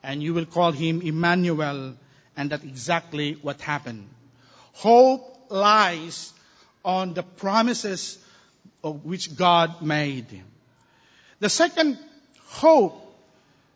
and 0.02 0.22
you 0.22 0.34
will 0.34 0.46
call 0.46 0.72
him 0.72 1.00
Emmanuel, 1.02 1.94
and 2.36 2.50
that's 2.50 2.64
exactly 2.64 3.34
what 3.40 3.60
happened. 3.60 4.08
Hope 4.72 5.46
lies 5.50 6.32
on 6.84 7.14
the 7.14 7.22
promises 7.22 8.18
of 8.82 9.04
which 9.04 9.36
God 9.36 9.80
made. 9.82 10.42
The 11.40 11.48
second 11.48 11.98
hope 12.46 13.00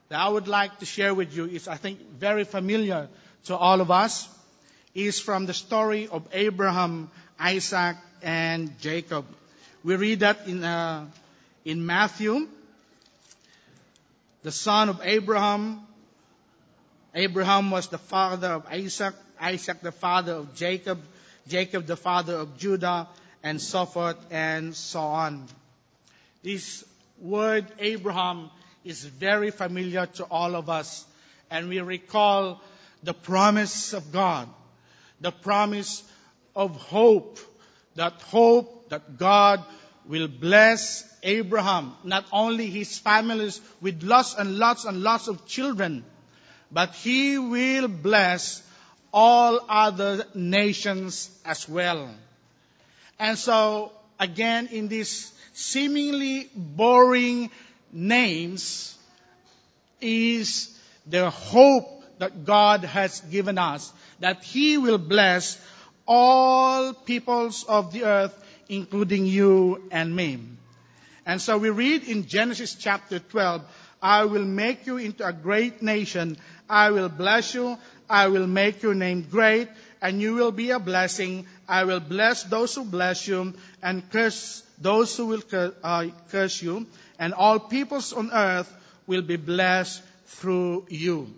that 0.09 0.21
I 0.21 0.29
would 0.29 0.49
like 0.49 0.79
to 0.81 0.87
share 0.87 1.15
with 1.15 1.35
you 1.35 1.47
is, 1.47 1.69
I 1.69 1.77
think, 1.77 2.01
very 2.19 2.45
familiar 2.45 3.09
to 3.45 3.57
all 3.57 3.81
of 3.81 3.91
us, 3.91 4.29
is 4.95 5.21
from 5.21 5.47
the 5.47 5.55
story 5.55 6.09
of 6.09 6.27
Abraham, 6.33 7.11
Isaac, 7.39 7.97
and 8.23 8.79
Jacob. 8.81 9.25
We 9.85 9.97
read 9.97 10.21
that 10.21 10.47
in, 10.47 10.65
uh, 10.65 11.07
in 11.65 11.87
Matthew. 11.87 12.49
The 14.43 14.53
son 14.53 14.89
of 14.89 15.01
Abraham, 15.03 15.81
Abraham 17.15 17.71
was 17.71 17.89
the 17.89 17.99
father 17.99 18.49
of 18.49 18.67
Isaac, 18.67 19.15
Isaac 19.41 19.81
the 19.81 19.93
father 19.93 20.35
of 20.35 20.55
Jacob, 20.55 21.01
Jacob 21.49 21.87
the 21.87 21.97
father 21.97 22.35
of 22.37 22.57
Judah, 22.57 23.09
and 23.43 23.61
so 23.61 23.85
forth 23.85 24.17
and 24.31 24.77
so 24.77 25.01
on. 25.01 25.47
This 26.45 26.85
word 27.21 27.67
Abraham 27.81 28.51
is 28.85 29.05
very 29.05 29.51
familiar 29.51 30.07
to 30.07 30.25
all 30.25 30.55
of 30.55 30.71
us, 30.71 31.05
and 31.51 31.69
we 31.69 31.81
recall 31.81 32.63
the 33.03 33.15
promise 33.15 33.93
of 33.93 34.13
God, 34.13 34.49
the 35.21 35.33
promise 35.33 36.05
of 36.55 36.77
hope, 36.77 37.41
that 37.97 38.21
hope 38.23 38.91
that 38.91 39.19
God 39.19 39.65
will 40.09 40.29
bless 40.29 41.05
Abraham, 41.23 41.95
not 42.03 42.25
only 42.33 42.67
his 42.67 42.99
families 42.99 43.61
with 43.81 44.03
lots 44.03 44.35
and 44.35 44.59
lots 44.59 44.85
and 44.85 45.03
lots 45.03 45.29
of 45.29 45.47
children, 45.47 46.05
but 46.73 46.95
he 46.95 47.39
will 47.39 47.89
bless 47.89 48.63
all 49.13 49.61
other 49.69 50.25
nations 50.35 51.31
as 51.45 51.69
well. 51.69 52.09
And 53.19 53.37
so, 53.39 53.93
again, 54.19 54.69
in 54.69 54.89
these 54.89 55.33
seemingly 55.53 56.49
boring 56.55 57.51
names 57.93 58.97
is 60.01 60.79
the 61.07 61.31
hope 61.31 62.05
that 62.19 62.45
God 62.45 62.85
has 62.85 63.21
given 63.21 63.59
us, 63.59 63.93
that 64.21 64.45
He 64.45 64.79
will 64.79 64.99
bless 64.99 65.59
all 66.07 66.93
peoples 66.93 67.65
of 67.65 67.93
the 67.93 68.05
earth, 68.05 68.45
including 68.69 69.27
you 69.27 69.83
and 69.91 70.15
me. 70.15 70.39
And 71.27 71.41
so 71.41 71.59
we 71.59 71.71
read 71.71 72.05
in 72.05 72.27
Genesis 72.27 72.75
chapter 72.75 73.19
12, 73.19 73.63
I 74.01 74.25
will 74.25 74.45
make 74.45 74.87
you 74.87 74.97
into 74.97 75.27
a 75.27 75.33
great 75.33 75.83
nation. 75.83 76.37
I 76.69 76.91
will 76.91 77.09
bless 77.09 77.55
you. 77.55 77.77
I 78.09 78.29
will 78.29 78.47
make 78.47 78.83
your 78.83 78.95
name 78.95 79.27
great 79.31 79.69
and 80.01 80.21
you 80.21 80.35
will 80.35 80.53
be 80.53 80.71
a 80.71 80.79
blessing. 80.79 81.47
I 81.69 81.85
will 81.85 82.01
bless 82.01 82.45
those 82.45 82.75
who 82.75 82.85
bless 82.85 83.27
you 83.29 83.55
and 83.83 84.09
curse 84.11 84.63
those 84.81 85.17
who 85.17 85.27
will 85.27 85.43
uh, 85.83 86.07
curse 86.31 86.63
you. 86.63 86.87
And 87.19 87.35
all 87.35 87.59
peoples 87.59 88.13
on 88.13 88.31
earth 88.33 88.73
will 89.07 89.23
be 89.23 89.37
blessed 89.37 90.03
through 90.27 90.87
you. 90.89 91.29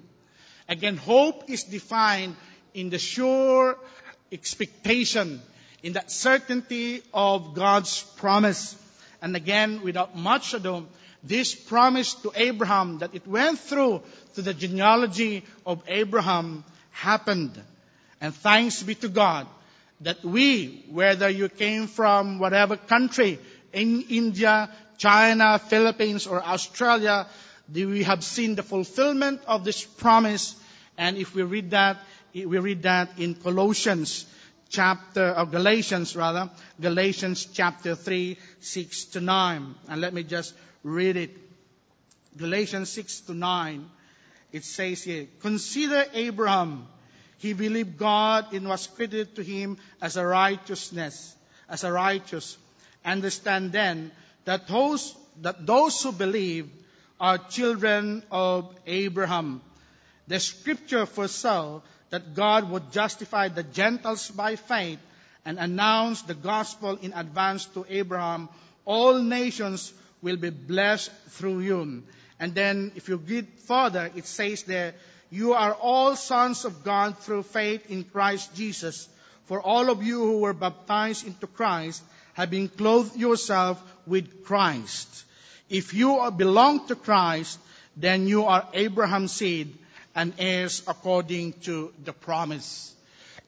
Again, 0.68 0.96
hope 0.96 1.48
is 1.50 1.64
defined 1.64 2.36
in 2.74 2.90
the 2.90 2.98
sure 2.98 3.76
expectation, 4.30 5.40
in 5.82 5.94
that 5.94 6.10
certainty 6.10 7.02
of 7.12 7.54
God's 7.54 8.02
promise. 8.16 8.76
And 9.22 9.36
again, 9.36 9.82
without 9.82 10.16
much 10.16 10.54
ado, 10.54 10.86
this 11.22 11.54
promise 11.54 12.14
to 12.14 12.32
Abraham 12.34 12.98
that 12.98 13.14
it 13.14 13.26
went 13.26 13.58
through 13.58 14.02
to 14.34 14.42
the 14.42 14.54
genealogy 14.54 15.44
of 15.66 15.82
Abraham 15.86 16.64
happened. 16.92 17.60
And 18.20 18.34
thanks 18.34 18.82
be 18.82 18.94
to 18.96 19.08
God 19.08 19.46
that 20.00 20.24
we, 20.24 20.84
whether 20.90 21.28
you 21.28 21.48
came 21.48 21.86
from 21.86 22.38
whatever 22.38 22.76
country, 22.76 23.38
in 23.72 24.02
India, 24.08 24.70
China, 24.98 25.58
Philippines, 25.58 26.26
or 26.26 26.42
Australia, 26.42 27.26
we 27.72 28.02
have 28.02 28.24
seen 28.24 28.54
the 28.54 28.62
fulfillment 28.62 29.40
of 29.46 29.64
this 29.64 29.84
promise. 29.84 30.56
And 30.98 31.16
if 31.16 31.34
we 31.34 31.42
read 31.42 31.70
that, 31.70 31.98
we 32.34 32.44
read 32.44 32.82
that 32.82 33.18
in 33.18 33.34
Colossians 33.34 34.26
chapter, 34.70 35.24
of 35.24 35.50
Galatians 35.50 36.16
rather, 36.16 36.48
Galatians 36.80 37.46
chapter 37.52 37.94
3, 37.94 38.38
6 38.60 39.04
to 39.06 39.20
9. 39.20 39.74
And 39.88 40.00
let 40.00 40.14
me 40.14 40.22
just 40.22 40.54
read 40.82 41.16
it. 41.16 41.36
Galatians 42.36 42.88
6 42.90 43.20
to 43.22 43.34
9. 43.34 43.84
It 44.52 44.64
says 44.64 45.02
here, 45.02 45.26
Consider 45.40 46.06
Abraham. 46.14 46.86
He 47.38 47.52
believed 47.52 47.98
God 47.98 48.52
and 48.52 48.68
was 48.68 48.86
credited 48.86 49.36
to 49.36 49.42
him 49.42 49.78
as 50.00 50.16
a 50.16 50.24
righteousness, 50.24 51.34
as 51.68 51.84
a 51.84 51.92
righteous. 51.92 52.56
Understand 53.04 53.72
then 53.72 54.12
that 54.44 54.68
those, 54.68 55.14
that 55.40 55.66
those 55.66 56.02
who 56.02 56.12
believe 56.12 56.68
are 57.18 57.38
children 57.38 58.22
of 58.30 58.74
Abraham. 58.86 59.62
The 60.28 60.38
scripture 60.38 61.06
foresaw 61.06 61.80
that 62.10 62.34
God 62.34 62.70
would 62.70 62.92
justify 62.92 63.48
the 63.48 63.62
Gentiles 63.62 64.30
by 64.30 64.56
faith 64.56 64.98
and 65.44 65.58
announce 65.58 66.22
the 66.22 66.34
gospel 66.34 66.98
in 67.00 67.12
advance 67.12 67.64
to 67.66 67.86
Abraham. 67.88 68.48
All 68.84 69.18
nations 69.22 69.92
will 70.20 70.36
be 70.36 70.50
blessed 70.50 71.10
through 71.30 71.60
you. 71.60 72.02
And 72.38 72.54
then 72.54 72.92
if 72.96 73.08
you 73.08 73.16
read 73.16 73.48
further, 73.66 74.10
it 74.14 74.26
says 74.26 74.64
there, 74.64 74.94
you 75.30 75.52
are 75.52 75.74
all 75.74 76.16
sons 76.16 76.64
of 76.64 76.84
God 76.84 77.18
through 77.18 77.44
faith 77.44 77.90
in 77.90 78.04
Christ 78.04 78.54
Jesus. 78.54 79.08
For 79.46 79.60
all 79.60 79.90
of 79.90 80.02
you 80.02 80.18
who 80.18 80.38
were 80.40 80.54
baptized 80.54 81.26
into 81.26 81.46
Christ 81.46 82.02
have 82.34 82.50
been 82.50 82.68
clothed 82.68 83.16
yourself 83.16 83.82
with 84.06 84.44
Christ. 84.44 85.24
If 85.68 85.94
you 85.94 86.30
belong 86.36 86.88
to 86.88 86.96
Christ, 86.96 87.58
then 87.96 88.26
you 88.26 88.44
are 88.44 88.66
Abraham's 88.74 89.32
seed 89.32 89.76
and 90.14 90.32
heirs 90.38 90.82
according 90.86 91.52
to 91.64 91.92
the 92.04 92.12
promise. 92.12 92.94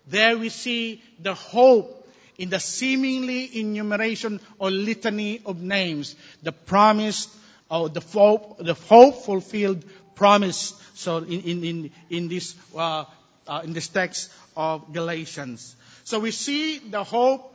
There 0.08 0.36
we 0.36 0.48
see 0.48 1.02
the 1.20 1.34
hope 1.34 1.98
in 2.38 2.50
the 2.50 2.60
seemingly 2.60 3.60
enumeration 3.60 4.40
or 4.58 4.70
litany 4.70 5.42
of 5.44 5.60
names, 5.60 6.16
the 6.42 6.52
promise 6.52 7.28
or 7.70 7.88
the 7.88 8.00
hope, 8.00 8.58
the 8.58 8.74
hope 8.74 9.24
fulfilled 9.24 9.84
promise. 10.14 10.74
So 10.94 11.18
in, 11.18 11.40
in, 11.42 11.64
in, 11.64 11.90
in 12.10 12.28
this, 12.28 12.54
uh, 12.76 13.04
uh, 13.46 13.60
in 13.64 13.72
this 13.72 13.88
text 13.88 14.32
of 14.56 14.92
Galatians. 14.92 15.74
So 16.04 16.18
we 16.18 16.30
see 16.30 16.78
the 16.78 17.04
hope 17.04 17.54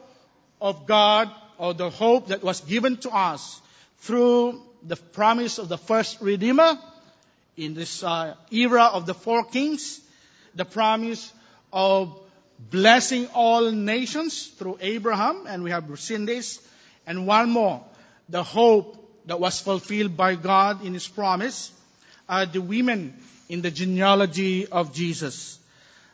of 0.61 0.85
God 0.85 1.31
or 1.57 1.73
the 1.73 1.89
hope 1.89 2.27
that 2.27 2.43
was 2.43 2.61
given 2.61 2.97
to 2.97 3.09
us 3.09 3.61
through 3.99 4.61
the 4.83 4.95
promise 4.95 5.57
of 5.57 5.69
the 5.69 5.77
first 5.77 6.21
Redeemer 6.21 6.77
in 7.57 7.73
this 7.73 8.03
uh, 8.03 8.35
era 8.51 8.85
of 8.85 9.05
the 9.05 9.13
four 9.13 9.43
kings, 9.43 9.99
the 10.55 10.65
promise 10.65 11.33
of 11.73 12.17
blessing 12.59 13.27
all 13.33 13.71
nations 13.71 14.47
through 14.47 14.77
Abraham, 14.79 15.45
and 15.47 15.63
we 15.63 15.71
have 15.71 15.99
seen 15.99 16.25
this, 16.25 16.59
and 17.05 17.27
one 17.27 17.49
more, 17.49 17.83
the 18.29 18.43
hope 18.43 18.93
that 19.25 19.39
was 19.39 19.59
fulfilled 19.59 20.15
by 20.15 20.35
God 20.35 20.85
in 20.85 20.93
His 20.93 21.07
promise, 21.07 21.71
are 22.29 22.45
the 22.45 22.61
women 22.61 23.13
in 23.49 23.61
the 23.61 23.71
genealogy 23.71 24.67
of 24.67 24.93
Jesus. 24.93 25.59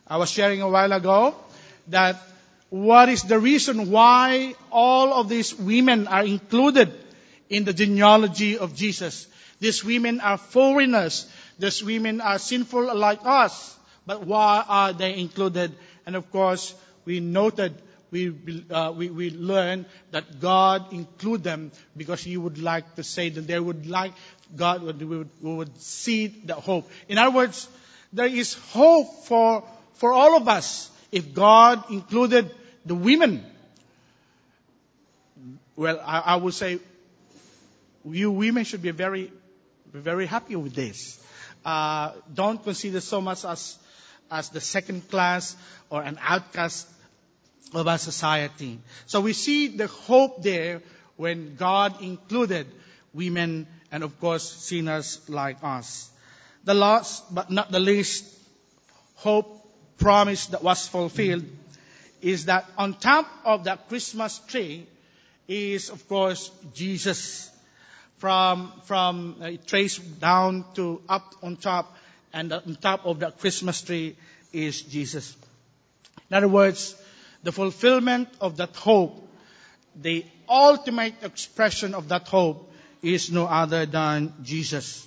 I 0.07 0.17
was 0.17 0.29
sharing 0.29 0.61
a 0.61 0.69
while 0.69 0.91
ago 0.91 1.35
that 1.87 2.17
what 2.69 3.09
is 3.09 3.23
the 3.23 3.39
reason 3.39 3.91
why 3.91 4.55
all 4.71 5.13
of 5.13 5.29
these 5.29 5.53
women 5.53 6.07
are 6.07 6.23
included 6.23 6.91
in 7.49 7.65
the 7.65 7.73
genealogy 7.73 8.57
of 8.57 8.75
Jesus. 8.75 9.27
These 9.59 9.83
women 9.83 10.19
are 10.21 10.37
foreigners. 10.37 11.27
These 11.59 11.83
women 11.83 12.21
are 12.21 12.39
sinful 12.39 12.95
like 12.95 13.19
us. 13.23 13.77
But 14.05 14.25
why 14.25 14.65
are 14.67 14.93
they 14.93 15.17
included? 15.17 15.73
And 16.05 16.15
of 16.15 16.29
course, 16.31 16.75
we 17.05 17.19
noted, 17.19 17.73
we, 18.11 18.33
uh, 18.69 18.91
we, 18.95 19.09
we 19.09 19.29
learned 19.29 19.85
that 20.11 20.39
God 20.39 20.91
include 20.91 21.43
them 21.43 21.71
because 21.95 22.21
He 22.21 22.35
would 22.35 22.57
like 22.57 22.95
to 22.95 23.03
say 23.03 23.29
that 23.29 23.47
they 23.47 23.59
would 23.59 23.87
like 23.87 24.13
God 24.55 24.83
would, 24.83 25.01
would, 25.01 25.29
would 25.41 25.81
see 25.81 26.27
the 26.27 26.55
hope. 26.55 26.89
In 27.07 27.17
other 27.17 27.35
words, 27.35 27.67
there 28.11 28.27
is 28.27 28.53
hope 28.53 29.25
for, 29.25 29.63
for 29.95 30.13
all 30.13 30.37
of 30.37 30.47
us 30.47 30.91
if 31.11 31.33
God 31.33 31.91
included 31.91 32.51
the 32.85 32.95
women, 32.95 33.45
well, 35.75 36.01
I, 36.03 36.19
I 36.19 36.35
would 36.35 36.53
say 36.53 36.79
you 38.05 38.31
women 38.31 38.63
should 38.63 38.81
be 38.81 38.91
very, 38.91 39.31
very 39.91 40.25
happy 40.25 40.55
with 40.55 40.73
this. 40.73 41.19
Uh, 41.63 42.11
don't 42.33 42.63
consider 42.63 43.01
so 43.01 43.21
much 43.21 43.45
as, 43.45 43.77
as 44.29 44.49
the 44.49 44.61
second 44.61 45.09
class 45.09 45.55
or 45.89 46.01
an 46.01 46.17
outcast 46.21 46.87
of 47.73 47.87
our 47.87 47.97
society. 47.97 48.79
So 49.05 49.21
we 49.21 49.33
see 49.33 49.67
the 49.67 49.87
hope 49.87 50.43
there 50.43 50.81
when 51.15 51.55
God 51.55 52.01
included 52.01 52.67
women 53.13 53.67
and 53.91 54.03
of 54.03 54.19
course 54.19 54.43
sinners 54.43 55.21
like 55.27 55.57
us. 55.63 56.09
The 56.63 56.73
last 56.73 57.33
but 57.33 57.51
not 57.51 57.71
the 57.71 57.79
least 57.79 58.25
hope 59.15 59.59
promise 59.97 60.47
that 60.47 60.63
was 60.63 60.87
fulfilled 60.87 61.45
is 62.21 62.45
that 62.45 62.65
on 62.77 62.93
top 62.93 63.27
of 63.45 63.65
that 63.65 63.89
Christmas 63.89 64.39
tree 64.47 64.87
is, 65.47 65.89
of 65.89 66.07
course, 66.07 66.51
Jesus. 66.73 67.49
From, 68.23 68.71
from 68.85 69.35
uh, 69.41 69.51
down 70.21 70.63
to 70.75 71.01
up 71.09 71.35
on 71.43 71.57
top, 71.57 71.93
and 72.31 72.53
on 72.53 72.77
top 72.79 73.05
of 73.05 73.19
that 73.19 73.37
Christmas 73.37 73.81
tree 73.81 74.15
is 74.53 74.81
Jesus. 74.81 75.35
In 76.29 76.37
other 76.37 76.47
words, 76.47 76.95
the 77.43 77.51
fulfillment 77.51 78.29
of 78.39 78.55
that 78.55 78.77
hope, 78.77 79.27
the 80.01 80.25
ultimate 80.47 81.15
expression 81.21 81.93
of 81.93 82.07
that 82.07 82.29
hope 82.29 82.71
is 83.01 83.29
no 83.29 83.45
other 83.45 83.85
than 83.85 84.33
Jesus. 84.41 85.05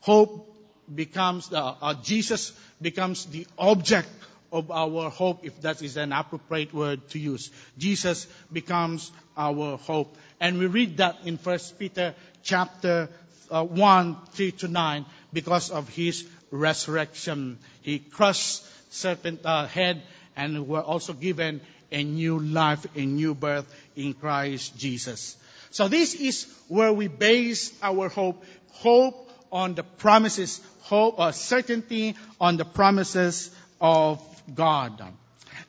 Hope 0.00 0.50
becomes, 0.94 1.50
the, 1.50 1.62
uh, 1.62 1.92
Jesus 2.02 2.52
becomes 2.80 3.26
the 3.26 3.46
object 3.58 4.08
of 4.56 4.70
our 4.70 5.10
hope, 5.10 5.44
if 5.44 5.60
that 5.60 5.82
is 5.82 5.96
an 5.96 6.12
appropriate 6.12 6.72
word 6.72 7.08
to 7.10 7.18
use. 7.18 7.50
Jesus 7.76 8.26
becomes 8.50 9.12
our 9.36 9.76
hope. 9.76 10.16
And 10.40 10.58
we 10.58 10.66
read 10.66 10.96
that 10.96 11.18
in 11.24 11.36
1 11.36 11.58
Peter 11.78 12.14
chapter 12.42 13.08
uh, 13.50 13.64
1, 13.64 14.16
3 14.32 14.52
to 14.52 14.68
9, 14.68 15.04
because 15.32 15.70
of 15.70 15.88
his 15.88 16.26
resurrection. 16.50 17.58
He 17.82 17.98
crushed 17.98 18.64
serpent 18.90 19.40
uh, 19.44 19.66
head 19.66 20.02
and 20.36 20.66
were 20.66 20.80
also 20.80 21.12
given 21.12 21.60
a 21.92 22.02
new 22.02 22.38
life, 22.38 22.86
a 22.96 23.04
new 23.04 23.34
birth 23.34 23.66
in 23.94 24.14
Christ 24.14 24.76
Jesus. 24.78 25.36
So 25.70 25.88
this 25.88 26.14
is 26.14 26.46
where 26.68 26.92
we 26.92 27.08
base 27.08 27.72
our 27.82 28.08
hope. 28.08 28.42
Hope 28.72 29.30
on 29.52 29.74
the 29.74 29.82
promises, 29.82 30.60
hope 30.80 31.18
or 31.18 31.32
certainty 31.32 32.16
on 32.40 32.56
the 32.56 32.64
promises 32.64 33.50
of 33.80 34.20
God. 34.54 35.02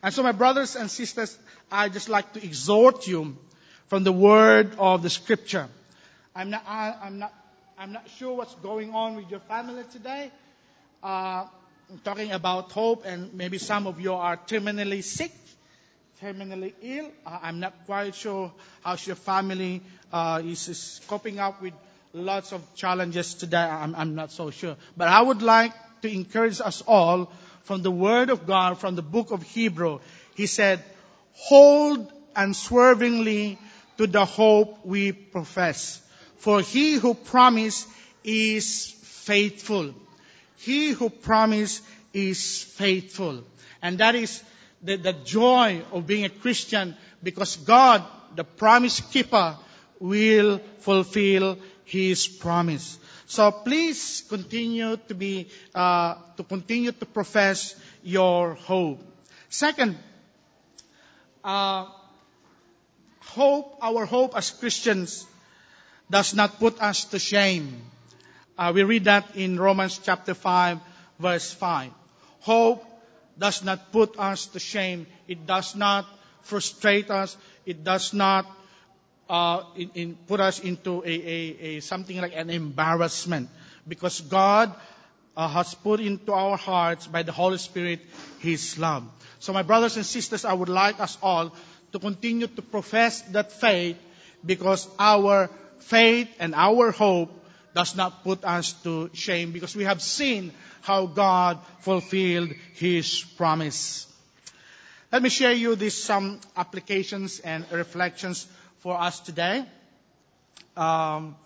And 0.02 0.14
so, 0.14 0.22
my 0.22 0.32
brothers 0.32 0.76
and 0.76 0.90
sisters, 0.90 1.36
I 1.70 1.88
just 1.88 2.08
like 2.08 2.32
to 2.34 2.44
exhort 2.44 3.06
you 3.06 3.36
from 3.88 4.04
the 4.04 4.12
word 4.12 4.74
of 4.78 5.02
the 5.02 5.10
scripture. 5.10 5.68
I'm 6.34 6.50
not, 6.50 6.64
I, 6.66 6.94
am 7.06 7.18
not, 7.18 7.32
I'm 7.78 7.92
not 7.92 8.08
sure 8.10 8.36
what's 8.36 8.54
going 8.56 8.94
on 8.94 9.16
with 9.16 9.30
your 9.30 9.40
family 9.40 9.82
today. 9.90 10.30
Uh, 11.02 11.46
I'm 11.90 11.98
talking 12.04 12.32
about 12.32 12.70
hope, 12.72 13.04
and 13.06 13.32
maybe 13.34 13.58
some 13.58 13.86
of 13.86 14.00
you 14.00 14.12
are 14.12 14.36
terminally 14.36 15.02
sick, 15.02 15.32
terminally 16.22 16.74
ill. 16.82 17.10
Uh, 17.24 17.38
I'm 17.42 17.60
not 17.60 17.86
quite 17.86 18.14
sure 18.14 18.52
how 18.82 18.96
your 19.04 19.16
family 19.16 19.82
uh, 20.12 20.42
is, 20.44 20.68
is 20.68 21.00
coping 21.08 21.38
up 21.38 21.62
with 21.62 21.74
lots 22.12 22.52
of 22.52 22.62
challenges 22.74 23.34
today. 23.34 23.56
I'm, 23.56 23.94
I'm 23.94 24.14
not 24.14 24.32
so 24.32 24.50
sure. 24.50 24.76
But 24.96 25.08
I 25.08 25.22
would 25.22 25.42
like 25.42 25.72
to 26.02 26.12
encourage 26.12 26.60
us 26.60 26.82
all 26.86 27.32
from 27.64 27.82
the 27.82 27.90
Word 27.90 28.30
of 28.30 28.46
God, 28.46 28.78
from 28.78 28.96
the 28.96 29.02
book 29.02 29.30
of 29.30 29.42
Hebrew. 29.42 30.00
He 30.34 30.46
said, 30.46 30.82
hold 31.32 32.10
unswervingly 32.34 33.58
to 33.98 34.06
the 34.06 34.24
hope 34.24 34.84
we 34.84 35.12
profess. 35.12 36.00
For 36.38 36.60
he 36.60 36.94
who 36.94 37.14
promised 37.14 37.88
is 38.24 38.94
faithful. 39.02 39.94
He 40.56 40.90
who 40.90 41.10
promised 41.10 41.82
is 42.12 42.62
faithful. 42.62 43.44
And 43.82 43.98
that 43.98 44.14
is 44.14 44.42
the, 44.82 44.96
the 44.96 45.12
joy 45.12 45.82
of 45.92 46.06
being 46.06 46.24
a 46.24 46.28
Christian 46.28 46.96
because 47.22 47.56
God, 47.56 48.04
the 48.36 48.44
promise 48.44 49.00
keeper, 49.00 49.56
will 50.00 50.60
fulfill 50.80 51.58
His 51.84 52.26
promise. 52.26 52.98
So 53.28 53.52
please 53.52 54.24
continue 54.26 54.96
to 54.96 55.14
be, 55.14 55.48
uh, 55.74 56.16
to 56.38 56.42
continue 56.42 56.92
to 56.92 57.04
profess 57.04 57.76
your 58.02 58.54
hope. 58.54 59.04
Second, 59.50 59.98
uh, 61.44 61.92
hope, 63.20 63.76
our 63.82 64.06
hope 64.06 64.34
as 64.34 64.50
Christians 64.50 65.26
does 66.10 66.32
not 66.32 66.58
put 66.58 66.80
us 66.80 67.04
to 67.12 67.18
shame. 67.18 67.82
Uh, 68.56 68.72
we 68.74 68.82
read 68.82 69.04
that 69.04 69.36
in 69.36 69.60
Romans 69.60 70.00
chapter 70.02 70.32
5 70.32 70.80
verse 71.20 71.52
5. 71.52 71.92
Hope 72.40 72.82
does 73.38 73.62
not 73.62 73.92
put 73.92 74.18
us 74.18 74.46
to 74.46 74.58
shame. 74.58 75.06
It 75.28 75.46
does 75.46 75.76
not 75.76 76.06
frustrate 76.40 77.10
us. 77.10 77.36
It 77.66 77.84
does 77.84 78.14
not 78.14 78.46
uh, 79.28 79.62
in, 79.76 79.90
in 79.94 80.14
put 80.26 80.40
us 80.40 80.60
into 80.60 81.02
a, 81.04 81.08
a, 81.08 81.56
a, 81.60 81.80
something 81.80 82.20
like 82.20 82.34
an 82.34 82.50
embarrassment 82.50 83.48
because 83.86 84.20
God 84.20 84.74
uh, 85.36 85.48
has 85.48 85.74
put 85.74 86.00
into 86.00 86.32
our 86.32 86.56
hearts 86.56 87.06
by 87.06 87.22
the 87.22 87.32
Holy 87.32 87.58
Spirit 87.58 88.00
His 88.40 88.78
love. 88.78 89.04
So 89.38 89.52
my 89.52 89.62
brothers 89.62 89.96
and 89.96 90.04
sisters, 90.04 90.44
I 90.44 90.52
would 90.52 90.68
like 90.68 91.00
us 91.00 91.16
all 91.22 91.52
to 91.92 91.98
continue 91.98 92.46
to 92.46 92.62
profess 92.62 93.22
that 93.32 93.52
faith 93.52 93.96
because 94.44 94.88
our 94.98 95.48
faith 95.80 96.28
and 96.38 96.54
our 96.54 96.90
hope 96.90 97.30
does 97.74 97.94
not 97.94 98.24
put 98.24 98.44
us 98.44 98.72
to 98.82 99.10
shame 99.12 99.52
because 99.52 99.76
we 99.76 99.84
have 99.84 100.02
seen 100.02 100.52
how 100.80 101.06
God 101.06 101.58
fulfilled 101.80 102.50
His 102.74 103.22
promise. 103.36 104.06
Let 105.12 105.22
me 105.22 105.28
share 105.28 105.52
you 105.52 105.76
these 105.76 105.96
some 105.96 106.40
applications 106.56 107.40
and 107.40 107.64
reflections 107.70 108.46
for 108.78 109.00
us 109.00 109.20
today. 109.20 109.64
Um, 110.76 111.36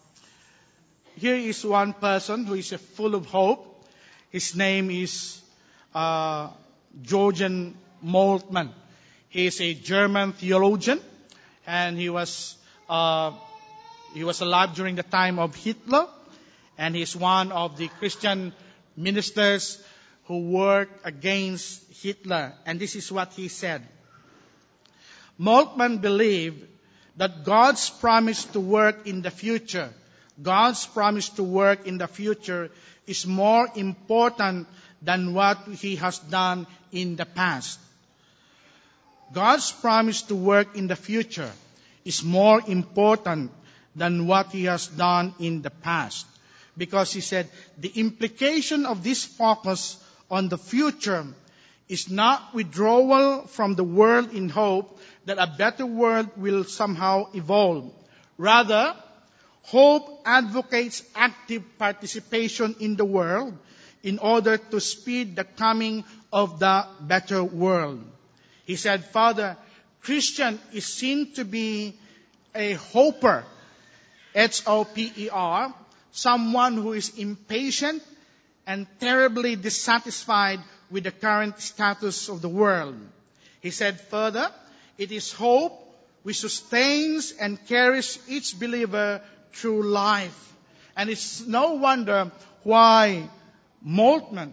here 1.17 1.37
is 1.37 1.65
one 1.65 1.93
person 1.93 2.47
who 2.47 2.55
is 2.55 2.73
full 2.73 3.15
of 3.15 3.27
hope. 3.27 3.87
His 4.31 4.55
name 4.55 4.91
is 4.91 5.41
uh, 5.95 6.49
Jürgen 7.03 7.75
Moltmann. 8.05 8.71
He 9.29 9.47
is 9.47 9.61
a 9.61 9.75
German 9.75 10.33
theologian, 10.33 11.01
and 11.67 11.99
he 11.99 12.11
was 12.11 12.57
uh, 12.89 13.33
he 14.15 14.25
was 14.25 14.41
alive 14.41 14.75
during 14.75 14.97
the 14.97 15.03
time 15.03 15.39
of 15.39 15.55
Hitler, 15.55 16.07
and 16.77 16.95
he's 16.95 17.17
one 17.17 17.53
of 17.53 17.79
the 17.79 17.89
Christian 17.89 18.53
ministers 18.97 19.83
who 20.25 20.51
worked 20.51 21.07
against 21.07 21.81
Hitler. 22.03 22.53
And 22.67 22.79
this 22.79 22.95
is 22.95 23.11
what 23.11 23.33
he 23.33 23.49
said. 23.49 23.87
Moltmann 25.41 26.01
believed 26.01 26.67
that 27.17 27.45
God's 27.45 27.91
promise 27.91 28.45
to 28.47 28.61
work 28.61 29.07
in 29.07 29.23
the 29.23 29.31
future, 29.31 29.91
God's 30.41 30.87
promise 30.87 31.29
to 31.31 31.43
work 31.43 31.87
in 31.87 31.99
the 31.99 32.09
future 32.09 32.71
is 33.07 33.27
more 33.27 33.69
important 33.75 34.67
than 35.03 35.35
what 35.35 35.59
he 35.69 35.97
has 35.97 36.19
done 36.19 36.67
in 36.93 37.17
the 37.17 37.27
past. 37.27 37.79
God's 39.33 39.73
promise 39.73 40.23
to 40.23 40.37
work 40.37 40.77
in 40.77 40.87
the 40.87 40.97
future 40.97 41.51
is 42.05 42.23
more 42.23 42.63
important 42.67 43.51
than 43.97 44.27
what 44.27 44.53
he 44.53 44.65
has 44.65 44.87
done 44.87 45.35
in 45.39 45.63
the 45.63 45.71
past. 45.71 46.27
Because 46.77 47.13
he 47.13 47.21
said 47.21 47.49
the 47.79 47.89
implication 47.89 48.87
of 48.87 49.03
this 49.03 49.25
focus 49.25 49.97
on 50.31 50.49
the 50.49 50.59
future 50.59 51.27
is 51.89 52.11
not 52.11 52.55
withdrawal 52.55 53.47
from 53.47 53.75
the 53.75 53.85
world 53.85 54.33
in 54.33 54.49
hope 54.49 54.99
that 55.25 55.39
a 55.39 55.47
better 55.47 55.87
world 55.87 56.29
will 56.37 56.65
somehow 56.65 57.27
evolve. 57.33 57.93
Rather, 58.39 58.95
hope 59.63 60.23
advocates 60.25 61.03
active 61.15 61.63
participation 61.79 62.75
in 62.81 62.97
the 62.97 63.05
world 63.05 63.57
in 64.03 64.19
order 64.19 64.57
to 64.57 64.81
speed 64.81 65.37
the 65.37 65.45
coming 65.45 66.05
of 66.33 66.59
the 66.59 66.87
better 67.01 67.45
world. 67.45 68.03
He 68.65 68.77
said, 68.77 69.05
Father, 69.05 69.57
Christian 70.03 70.59
is 70.73 70.87
seen 70.87 71.33
to 71.35 71.45
be 71.45 71.95
a 72.55 72.73
hoper, 72.73 73.45
H-O-P-E-R, 74.35 75.75
someone 76.11 76.75
who 76.75 76.93
is 76.93 77.17
impatient 77.17 78.03
and 78.67 78.87
terribly 78.99 79.57
dissatisfied 79.57 80.61
with 80.91 81.05
the 81.05 81.11
current 81.11 81.61
status 81.61 82.29
of 82.29 82.43
the 82.43 82.49
world. 82.49 82.97
He 83.61 83.71
said 83.71 84.01
further, 84.01 84.51
it 84.99 85.13
is 85.13 85.33
hope 85.33 85.79
which 86.23 86.41
sustains 86.41 87.33
and 87.33 87.65
carries 87.67 88.19
each 88.29 88.59
believer 88.59 89.21
through 89.53 89.83
life. 89.83 90.53
And 90.97 91.11
it's 91.11 91.47
no 91.47 91.73
wonder 91.75 92.31
why 92.63 93.29
Moltmann 93.87 94.53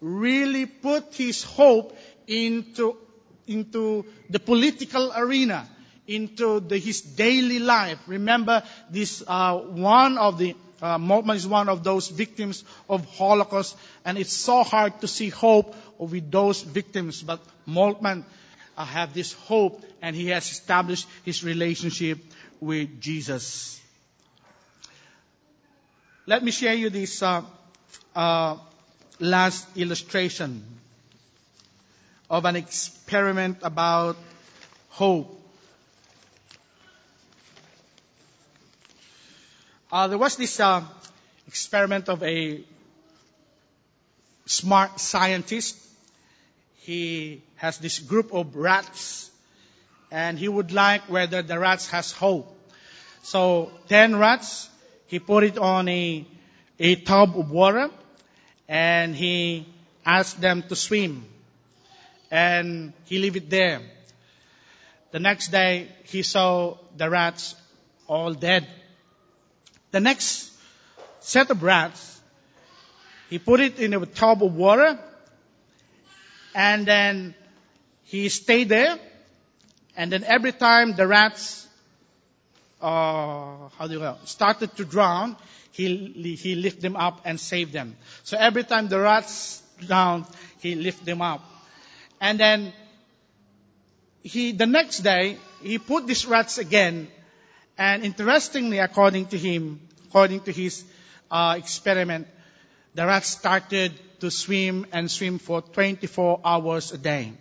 really 0.00 0.66
put 0.66 1.14
his 1.14 1.42
hope 1.42 1.96
into, 2.26 2.96
into 3.46 4.06
the 4.30 4.38
political 4.38 5.12
arena, 5.14 5.68
into 6.06 6.60
the, 6.60 6.78
his 6.78 7.02
daily 7.02 7.58
life. 7.58 7.98
Remember, 8.06 8.62
this 8.90 9.22
uh, 9.26 9.58
one 9.58 10.16
of 10.16 10.38
the 10.38 10.56
uh, 10.80 10.96
Moltmann 10.96 11.36
is 11.36 11.46
one 11.46 11.68
of 11.68 11.84
those 11.84 12.08
victims 12.08 12.64
of 12.88 13.04
Holocaust, 13.16 13.76
and 14.04 14.16
it's 14.16 14.32
so 14.32 14.62
hard 14.62 15.00
to 15.02 15.08
see 15.08 15.28
hope 15.28 15.74
with 15.98 16.30
those 16.30 16.62
victims. 16.62 17.22
But 17.22 17.40
Moltmann 17.68 18.24
uh, 18.76 18.84
have 18.84 19.14
this 19.14 19.32
hope, 19.32 19.84
and 20.02 20.14
he 20.14 20.28
has 20.28 20.50
established 20.50 21.06
his 21.24 21.44
relationship 21.44 22.18
with 22.60 23.00
Jesus. 23.00 23.80
Let 26.26 26.44
me 26.44 26.50
share 26.50 26.74
you 26.74 26.90
this 26.90 27.22
uh, 27.22 27.42
uh, 28.14 28.56
last 29.18 29.66
illustration 29.76 30.64
of 32.28 32.44
an 32.44 32.56
experiment 32.56 33.58
about 33.62 34.16
hope. 34.90 35.36
Uh, 39.90 40.06
there 40.06 40.18
was 40.18 40.36
this 40.36 40.60
uh, 40.60 40.84
experiment 41.48 42.08
of 42.08 42.22
a 42.22 42.62
smart 44.46 45.00
scientist. 45.00 45.76
He 46.80 47.42
has 47.56 47.76
this 47.78 47.98
group 47.98 48.32
of 48.32 48.56
rats, 48.56 49.30
and 50.10 50.38
he 50.38 50.48
would 50.48 50.72
like 50.72 51.02
whether 51.10 51.42
the 51.42 51.58
rats 51.58 51.88
has 51.90 52.10
hope. 52.10 52.48
So 53.22 53.70
ten 53.86 54.16
rats, 54.16 54.68
he 55.06 55.18
put 55.18 55.44
it 55.44 55.58
on 55.58 55.88
a 55.88 56.26
a 56.78 56.94
tub 56.96 57.38
of 57.38 57.50
water, 57.50 57.90
and 58.66 59.14
he 59.14 59.66
asked 60.06 60.40
them 60.40 60.62
to 60.62 60.74
swim, 60.74 61.26
and 62.30 62.94
he 63.04 63.18
leave 63.18 63.36
it 63.36 63.50
there. 63.50 63.82
The 65.10 65.20
next 65.20 65.48
day, 65.48 65.88
he 66.04 66.22
saw 66.22 66.78
the 66.96 67.10
rats 67.10 67.56
all 68.08 68.32
dead. 68.32 68.66
The 69.90 70.00
next 70.00 70.50
set 71.20 71.50
of 71.50 71.62
rats, 71.62 72.20
he 73.28 73.38
put 73.38 73.60
it 73.60 73.78
in 73.78 73.92
a 73.92 74.06
tub 74.06 74.42
of 74.42 74.54
water 74.54 74.98
and 76.54 76.86
then 76.86 77.34
he 78.04 78.28
stayed 78.28 78.68
there 78.68 78.98
and 79.96 80.12
then 80.12 80.24
every 80.24 80.52
time 80.52 80.94
the 80.96 81.06
rats 81.06 81.66
uh, 82.80 83.68
how 83.78 83.86
do 83.86 83.92
you 83.94 83.98
go, 83.98 84.16
started 84.24 84.74
to 84.76 84.84
drown, 84.84 85.36
he, 85.72 86.36
he 86.40 86.54
lift 86.54 86.80
them 86.80 86.96
up 86.96 87.20
and 87.24 87.38
saved 87.38 87.72
them. 87.72 87.96
So 88.24 88.36
every 88.38 88.64
time 88.64 88.88
the 88.88 88.98
rats 88.98 89.62
drowned, 89.78 90.26
he 90.60 90.74
lifted 90.74 91.06
them 91.06 91.22
up. 91.22 91.42
And 92.20 92.38
then 92.38 92.72
he, 94.22 94.52
the 94.52 94.66
next 94.66 94.98
day, 94.98 95.38
he 95.62 95.78
put 95.78 96.06
these 96.06 96.26
rats 96.26 96.58
again 96.58 97.08
and 97.78 98.04
interestingly, 98.04 98.78
according 98.78 99.26
to 99.26 99.38
him, 99.38 99.80
according 100.08 100.40
to 100.40 100.52
his 100.52 100.84
uh, 101.30 101.54
experiment, 101.56 102.26
the 102.94 103.06
rats 103.06 103.28
started 103.28 103.92
to 104.20 104.30
swim 104.30 104.86
and 104.92 105.10
swim 105.10 105.38
for 105.38 105.62
24 105.62 106.40
hours 106.44 106.92
a 106.92 106.98
day. 106.98 107.32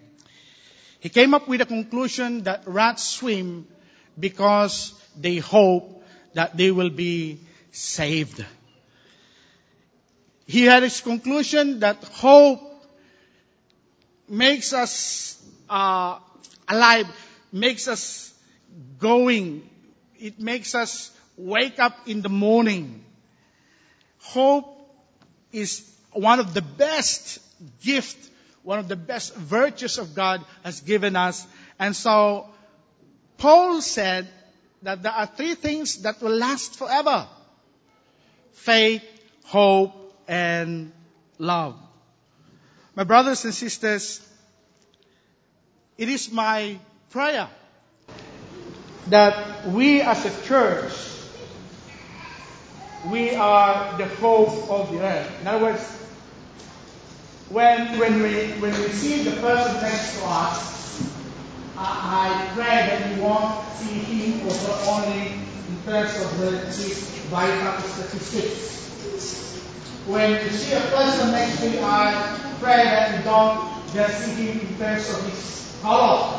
He 0.99 1.09
came 1.09 1.33
up 1.33 1.47
with 1.47 1.61
a 1.61 1.65
conclusion 1.65 2.43
that 2.43 2.63
rats 2.65 3.03
swim 3.03 3.67
because 4.19 4.93
they 5.19 5.37
hope 5.37 6.03
that 6.33 6.57
they 6.57 6.71
will 6.71 6.89
be 6.89 7.39
saved. 7.71 8.45
He 10.45 10.65
had 10.65 10.83
his 10.83 10.99
conclusion 11.01 11.79
that 11.81 12.03
hope 12.03 12.61
makes 14.27 14.73
us 14.73 15.41
uh, 15.69 16.19
alive, 16.67 17.07
makes 17.51 17.87
us 17.87 18.33
going, 18.97 19.67
it 20.19 20.39
makes 20.39 20.75
us 20.75 21.11
wake 21.37 21.79
up 21.79 22.07
in 22.07 22.21
the 22.21 22.29
morning. 22.29 23.03
Hope 24.19 24.78
is 25.51 25.89
one 26.11 26.39
of 26.39 26.53
the 26.53 26.61
best 26.61 27.39
gift, 27.81 28.17
one 28.63 28.79
of 28.79 28.87
the 28.87 28.95
best 28.95 29.35
virtues 29.35 29.97
of 29.97 30.15
God 30.15 30.43
has 30.63 30.81
given 30.81 31.15
us. 31.15 31.45
And 31.77 31.95
so 31.95 32.47
Paul 33.37 33.81
said 33.81 34.27
that 34.81 35.03
there 35.03 35.11
are 35.11 35.25
three 35.25 35.55
things 35.55 36.01
that 36.03 36.21
will 36.21 36.35
last 36.35 36.75
forever. 36.77 37.27
faith, 38.59 39.03
hope, 39.45 40.13
and 40.27 40.91
love. 41.37 41.75
My 42.95 43.03
brothers 43.05 43.45
and 43.45 43.53
sisters, 43.53 44.19
it 45.97 46.09
is 46.09 46.31
my 46.31 46.77
prayer 47.09 47.47
that 49.07 49.67
we 49.67 50.01
as 50.01 50.25
a 50.25 50.45
church, 50.45 50.91
we 53.07 53.35
are 53.35 53.97
the 53.97 54.05
hope 54.05 54.69
of 54.69 54.91
the 54.91 54.99
earth. 54.99 55.41
In 55.41 55.47
other 55.47 55.65
words, 55.65 55.81
when, 57.49 57.97
when, 57.97 58.21
we, 58.21 58.51
when 58.59 58.71
we 58.71 58.89
see 58.89 59.23
the 59.23 59.39
person 59.41 59.81
next 59.81 60.19
to 60.19 60.25
us, 60.25 61.13
I, 61.77 62.51
I 62.51 62.53
pray 62.55 62.65
that 62.65 63.15
we 63.15 63.21
won't 63.21 63.65
see 63.73 63.99
him 63.99 64.47
also 64.47 64.73
only 64.91 65.27
in 65.31 65.83
terms 65.85 66.13
of 66.21 66.37
the, 66.39 66.51
his 66.65 67.09
vital 67.29 67.81
statistics. 67.81 69.55
When 70.05 70.31
you 70.31 70.49
see 70.49 70.75
a 70.75 70.81
person 70.81 71.31
next 71.31 71.59
to 71.61 71.69
you, 71.69 71.79
I 71.81 72.39
pray 72.59 72.83
that 72.83 73.17
you 73.17 73.23
don't 73.23 73.69
just 73.93 74.25
see 74.25 74.51
him 74.51 74.59
in 74.67 74.77
terms 74.77 75.09
of 75.09 75.23
his 75.29 75.79
color. 75.81 76.37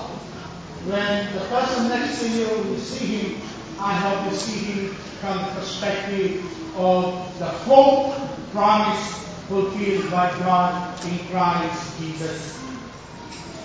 When 0.87 1.33
the 1.35 1.41
person 1.41 1.89
next 1.89 2.21
to 2.21 2.29
you, 2.29 2.73
you 2.73 2.79
see 2.79 3.07
him, 3.07 3.43
I 3.81 3.95
hope 3.95 4.31
you 4.31 4.37
see 4.37 4.73
him 4.73 4.95
from 5.21 5.39
the 5.39 5.61
perspective 5.61 6.45
of 6.77 7.39
the 7.39 7.47
hope 7.47 8.15
promised 8.53 9.15
fulfilled 9.49 10.11
by 10.11 10.31
God 10.39 11.05
in 11.07 11.19
Christ 11.27 11.99
Jesus. 11.99 12.63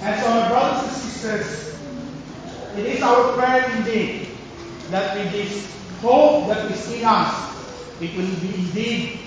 And 0.02 0.22
so, 0.22 0.30
my 0.30 0.48
brothers 0.48 0.84
and 0.84 0.92
sisters, 0.92 1.80
it 2.78 2.86
is 2.86 3.02
our 3.02 3.34
prayer 3.34 3.70
indeed 3.78 4.30
that 4.90 5.18
with 5.18 5.32
this 5.32 5.76
hope 6.02 6.48
that 6.48 6.72
is 6.72 6.92
in 6.94 7.04
us, 7.06 8.02
it 8.02 8.16
will 8.16 8.36
be 8.42 8.56
indeed 8.56 9.20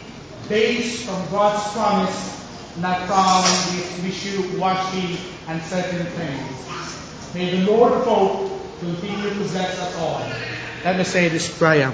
based 0.49 1.09
on 1.11 1.31
God's 1.31 1.73
promise, 1.73 2.77
not 2.79 3.07
from 3.07 3.77
this 3.77 4.03
wishy-washy 4.03 5.19
and 5.49 5.63
certain 5.63 6.07
things. 6.07 7.35
May 7.35 7.61
the 7.61 7.71
Lord 7.71 7.93
of 7.93 8.05
hope 8.05 8.81
continue 8.81 9.31
to 9.31 9.35
bless 9.37 9.79
us 9.79 9.97
all. 9.97 10.58
Let 10.85 10.97
me 10.97 11.03
say 11.03 11.29
this 11.29 11.59
prayer. 11.59 11.93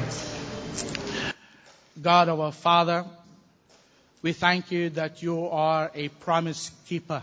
God 2.00 2.28
our 2.28 2.52
Father, 2.52 3.06
we 4.20 4.34
thank 4.34 4.70
you 4.70 4.90
that 4.90 5.22
you 5.22 5.48
are 5.48 5.90
a 5.94 6.08
promise 6.08 6.70
keeper 6.86 7.22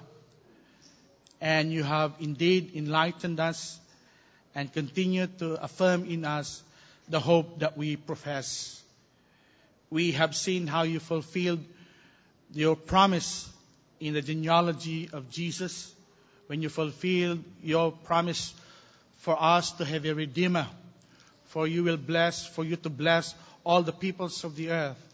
and 1.39 1.71
you 1.71 1.84
have 1.84 2.13
indeed 2.19 2.71
enlightened 2.76 3.39
us 3.39 3.80
and 4.56 4.74
continue 4.74 5.28
to 5.28 5.63
affirm 5.63 6.06
in 6.06 6.26
us 6.26 6.63
the 7.10 7.19
hope 7.19 7.60
that 7.60 7.78
we 7.78 7.95
profess. 7.95 8.82
We 9.91 10.13
have 10.13 10.36
seen 10.36 10.65
how 10.65 10.82
you 10.82 11.00
fulfilled 11.00 11.63
your 12.54 12.76
promise 12.76 13.47
in 14.00 14.15
the 14.15 14.24
genealogy 14.24 15.12
of 15.13 15.30
Jesus 15.30 15.93
when 16.47 16.63
you 16.63 16.69
fulfilled 16.69 17.43
your 17.62 17.91
promise 17.91 18.52
for 19.19 19.38
us 19.39 19.74
to 19.74 19.86
have 19.86 20.06
a 20.06 20.15
redeemer 20.15 20.65
for 21.51 21.67
you 21.67 21.83
will 21.83 21.97
bless 21.97 22.45
for 22.45 22.65
you 22.65 22.75
to 22.75 22.89
bless 22.89 23.35
all 23.63 23.83
the 23.83 23.93
peoples 23.93 24.43
of 24.43 24.55
the 24.55 24.69
earth 24.71 25.07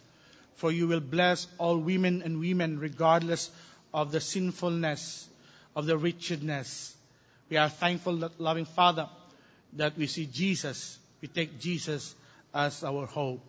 for 0.58 0.71
you 0.71 0.88
will 0.88 1.00
bless 1.00 1.47
all 1.60 1.78
women 1.78 2.23
and 2.23 2.39
women 2.39 2.80
regardless 2.80 3.52
of 3.93 4.12
the 4.12 4.19
sinfulness, 4.19 5.30
of 5.76 5.86
the 5.86 5.97
wretchedness. 5.97 6.95
We 7.50 7.58
are 7.58 7.69
thankful, 7.69 8.17
that, 8.17 8.41
loving 8.41 8.65
Father, 8.65 9.08
that 9.73 9.97
we 9.97 10.08
see 10.08 10.26
Jesus. 10.26 10.97
We 11.21 11.28
take 11.28 11.60
Jesus 11.60 12.15
as 12.54 12.84
our 12.84 13.06
hope. 13.06 13.39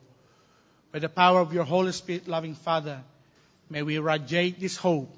By 0.93 0.99
the 0.99 1.09
power 1.09 1.41
of 1.41 1.53
your 1.53 1.65
Holy 1.65 1.93
Spirit, 1.93 2.29
loving 2.29 2.55
Father, 2.55 3.01
may 3.71 3.83
we 3.83 3.99
radiate 3.99 4.61
this 4.61 4.77
hope 4.77 5.11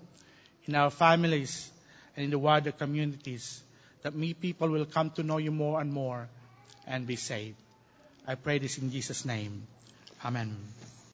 in 0.66 0.76
our 0.76 0.90
families 0.90 1.70
and 2.16 2.24
in 2.24 2.30
the 2.30 2.38
wider 2.38 2.70
communities, 2.70 3.62
that 4.02 4.14
me 4.14 4.32
people 4.32 4.68
will 4.68 4.86
come 4.86 5.10
to 5.10 5.24
know 5.24 5.38
you 5.38 5.50
more 5.50 5.80
and 5.80 5.92
more 5.92 6.28
and 6.90 7.06
be 7.06 7.16
saved. 7.16 7.56
I 8.26 8.34
pray 8.34 8.58
this 8.58 8.76
in 8.78 8.90
Jesus' 8.90 9.24
name. 9.24 9.62
Amen. 10.24 10.56